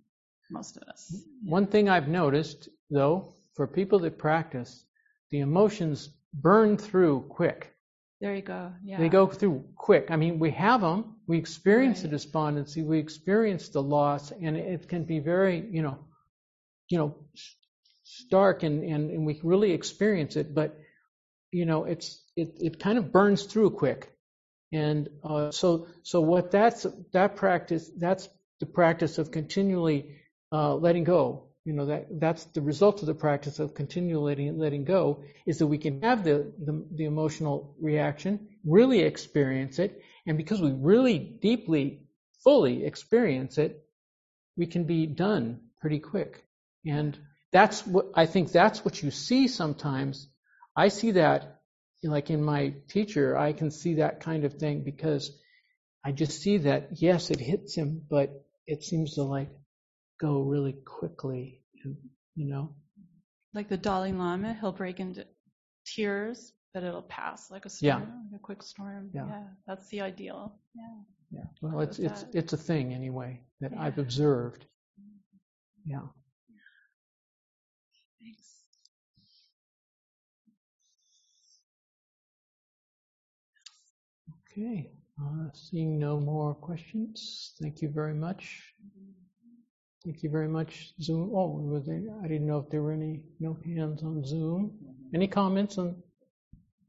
most 0.51 0.77
of 0.77 0.83
us. 0.83 1.13
One 1.43 1.67
thing 1.67 1.89
I've 1.89 2.07
noticed, 2.07 2.69
though, 2.89 3.33
for 3.55 3.67
people 3.67 3.99
that 3.99 4.17
practice, 4.17 4.85
the 5.31 5.39
emotions 5.39 6.09
burn 6.33 6.77
through 6.77 7.25
quick. 7.29 7.73
There 8.21 8.33
you 8.33 8.41
go. 8.41 8.71
Yeah. 8.83 8.99
They 8.99 9.09
go 9.09 9.27
through 9.27 9.65
quick. 9.75 10.09
I 10.09 10.15
mean, 10.15 10.39
we 10.39 10.51
have 10.51 10.81
them. 10.81 11.15
We 11.27 11.37
experience 11.37 12.03
the 12.03 12.07
despondency. 12.07 12.81
We 12.81 12.97
experience 12.97 13.69
the 13.69 13.83
loss, 13.83 14.31
and 14.31 14.55
it 14.55 14.87
can 14.87 15.03
be 15.03 15.19
very, 15.19 15.67
you 15.69 15.81
know, 15.81 15.99
you 16.89 16.97
know, 16.97 17.15
stark, 18.03 18.63
and, 18.63 18.83
and, 18.83 19.11
and 19.11 19.25
we 19.25 19.39
really 19.43 19.71
experience 19.71 20.37
it. 20.37 20.55
But 20.55 20.79
you 21.51 21.65
know, 21.65 21.83
it's 21.83 22.23
it, 22.35 22.55
it 22.59 22.79
kind 22.79 22.97
of 22.97 23.11
burns 23.11 23.43
through 23.43 23.71
quick, 23.71 24.12
and 24.74 25.09
uh, 25.24 25.51
so 25.51 25.88
so 26.01 26.19
what 26.19 26.51
that's 26.51 26.86
that 27.13 27.36
practice 27.36 27.89
that's 27.97 28.28
the 28.59 28.65
practice 28.65 29.17
of 29.19 29.32
continually 29.32 30.15
uh, 30.51 30.76
letting 30.76 31.03
go. 31.03 31.49
You 31.63 31.74
know 31.74 31.86
that 31.86 32.07
that's 32.19 32.43
the 32.45 32.61
result 32.61 33.01
of 33.01 33.07
the 33.07 33.13
practice 33.13 33.59
of 33.59 33.74
continually 33.74 34.36
letting, 34.36 34.57
letting 34.57 34.84
go 34.84 35.24
is 35.45 35.59
that 35.59 35.67
we 35.67 35.78
can 35.78 36.01
have 36.01 36.24
the, 36.24 36.51
the 36.59 36.86
the 36.91 37.05
emotional 37.05 37.76
reaction, 37.80 38.49
really 38.65 38.99
experience 38.99 39.80
it, 39.80 40.01
and 40.26 40.38
because 40.38 40.61
we 40.61 40.71
really 40.71 41.19
deeply, 41.19 42.01
fully 42.43 42.86
experience 42.86 43.57
it, 43.57 43.86
we 44.57 44.65
can 44.65 44.84
be 44.86 45.05
done 45.05 45.61
pretty 45.80 45.99
quick. 45.99 46.43
And 46.86 47.17
that's 47.51 47.86
what 47.86 48.07
I 48.15 48.26
think 48.26 48.51
that's 48.51 48.84
what 48.84 49.01
you 49.01 49.11
see 49.11 49.47
sometimes. 49.47 50.28
I 50.76 50.88
see 50.89 51.11
that 51.11 51.61
like 52.12 52.30
in 52.30 52.43
my 52.43 52.74
teacher, 52.89 53.38
I 53.38 53.54
can 53.54 53.72
see 53.72 53.95
that 53.95 54.20
kind 54.20 54.43
of 54.45 54.56
thing 54.56 54.84
because 54.84 55.32
I 56.04 56.12
just 56.12 56.41
see 56.41 56.58
that 56.60 57.01
yes, 57.01 57.32
it 57.32 57.39
hits 57.39 57.76
him, 57.76 58.01
but 58.10 58.45
it 58.68 58.84
seems 58.84 59.16
to 59.16 59.24
like 59.24 59.49
go 60.20 60.41
really 60.41 60.74
quickly, 60.74 61.62
and, 61.84 61.97
you 62.36 62.47
know. 62.49 62.76
like 63.54 63.70
the 63.70 63.78
Dalai 63.78 64.12
Lama, 64.12 64.54
he'll 64.60 64.72
break 64.72 64.99
into 64.99 65.26
tears, 65.86 66.51
but 66.74 66.84
it'll 66.84 67.01
pass 67.01 67.51
like 67.51 67.66
a 67.66 67.70
Yeah. 67.80 67.97
storm, 68.01 68.30
like 68.32 68.39
a 68.39 68.43
quick 68.43 68.64
storm. 68.64 69.12
Yeah. 69.14 69.43
that's 69.68 69.88
the 69.89 70.01
ideal. 70.01 70.54
Yeah. 70.76 70.95
Yeah. 71.32 71.43
Well, 71.62 71.80
it's 71.82 71.99
it's 71.99 72.24
that? 72.24 72.36
it's 72.36 72.54
a 72.54 72.58
thing 72.58 72.93
anyway 72.93 73.41
that 73.62 73.72
Yeah. 73.72 73.82
I've 73.82 73.97
observed. 73.97 74.66
Mm-hmm. 74.99 75.91
Yeah. 75.91 76.08
Okay. 84.56 84.91
Uh, 85.20 85.49
seeing 85.54 85.97
no 85.97 86.20
more 86.20 86.54
questions, 86.54 87.56
thank 87.60 87.82
you 87.82 87.89
very 87.89 88.14
much. 88.14 88.62
Thank 90.06 90.22
you 90.22 90.30
very 90.30 90.47
much, 90.47 90.93
Zoom. 91.01 91.32
Oh, 91.34 91.82
I 92.24 92.28
didn't 92.28 92.45
know 92.45 92.60
if 92.60 92.70
there 92.70 92.84
were 92.84 92.91
any 92.91 93.24
no 93.39 93.58
hands 93.66 94.04
on 94.04 94.24
Zoom. 94.24 94.74
Any 95.12 95.28
comments 95.28 95.80
on 95.80 95.95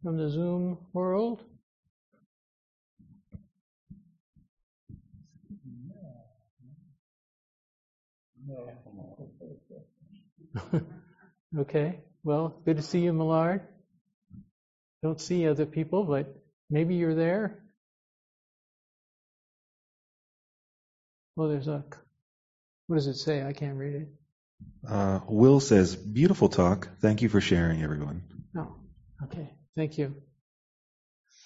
from 0.02 0.18
the 0.18 0.28
Zoom 0.28 0.76
world? 0.92 1.42
okay. 11.58 12.00
Well, 12.24 12.60
good 12.66 12.76
to 12.76 12.82
see 12.82 13.00
you, 13.00 13.14
Millard. 13.14 13.62
Don't 15.02 15.20
see 15.20 15.46
other 15.48 15.64
people, 15.64 16.04
but 16.04 16.43
maybe 16.74 16.96
you're 16.96 17.14
there. 17.14 17.62
Well, 21.36 21.48
there's 21.48 21.68
a. 21.68 21.84
What 22.88 22.96
does 22.96 23.06
it 23.06 23.14
say? 23.14 23.46
I 23.46 23.52
can't 23.52 23.76
read 23.78 23.94
it. 23.94 24.08
Uh, 24.86 25.20
Will 25.28 25.60
says, 25.60 25.96
beautiful 25.96 26.48
talk. 26.48 26.88
Thank 27.00 27.22
you 27.22 27.28
for 27.28 27.40
sharing, 27.40 27.82
everyone. 27.82 28.22
Oh, 28.58 28.74
okay. 29.24 29.54
Thank 29.76 29.98
you. 29.98 30.14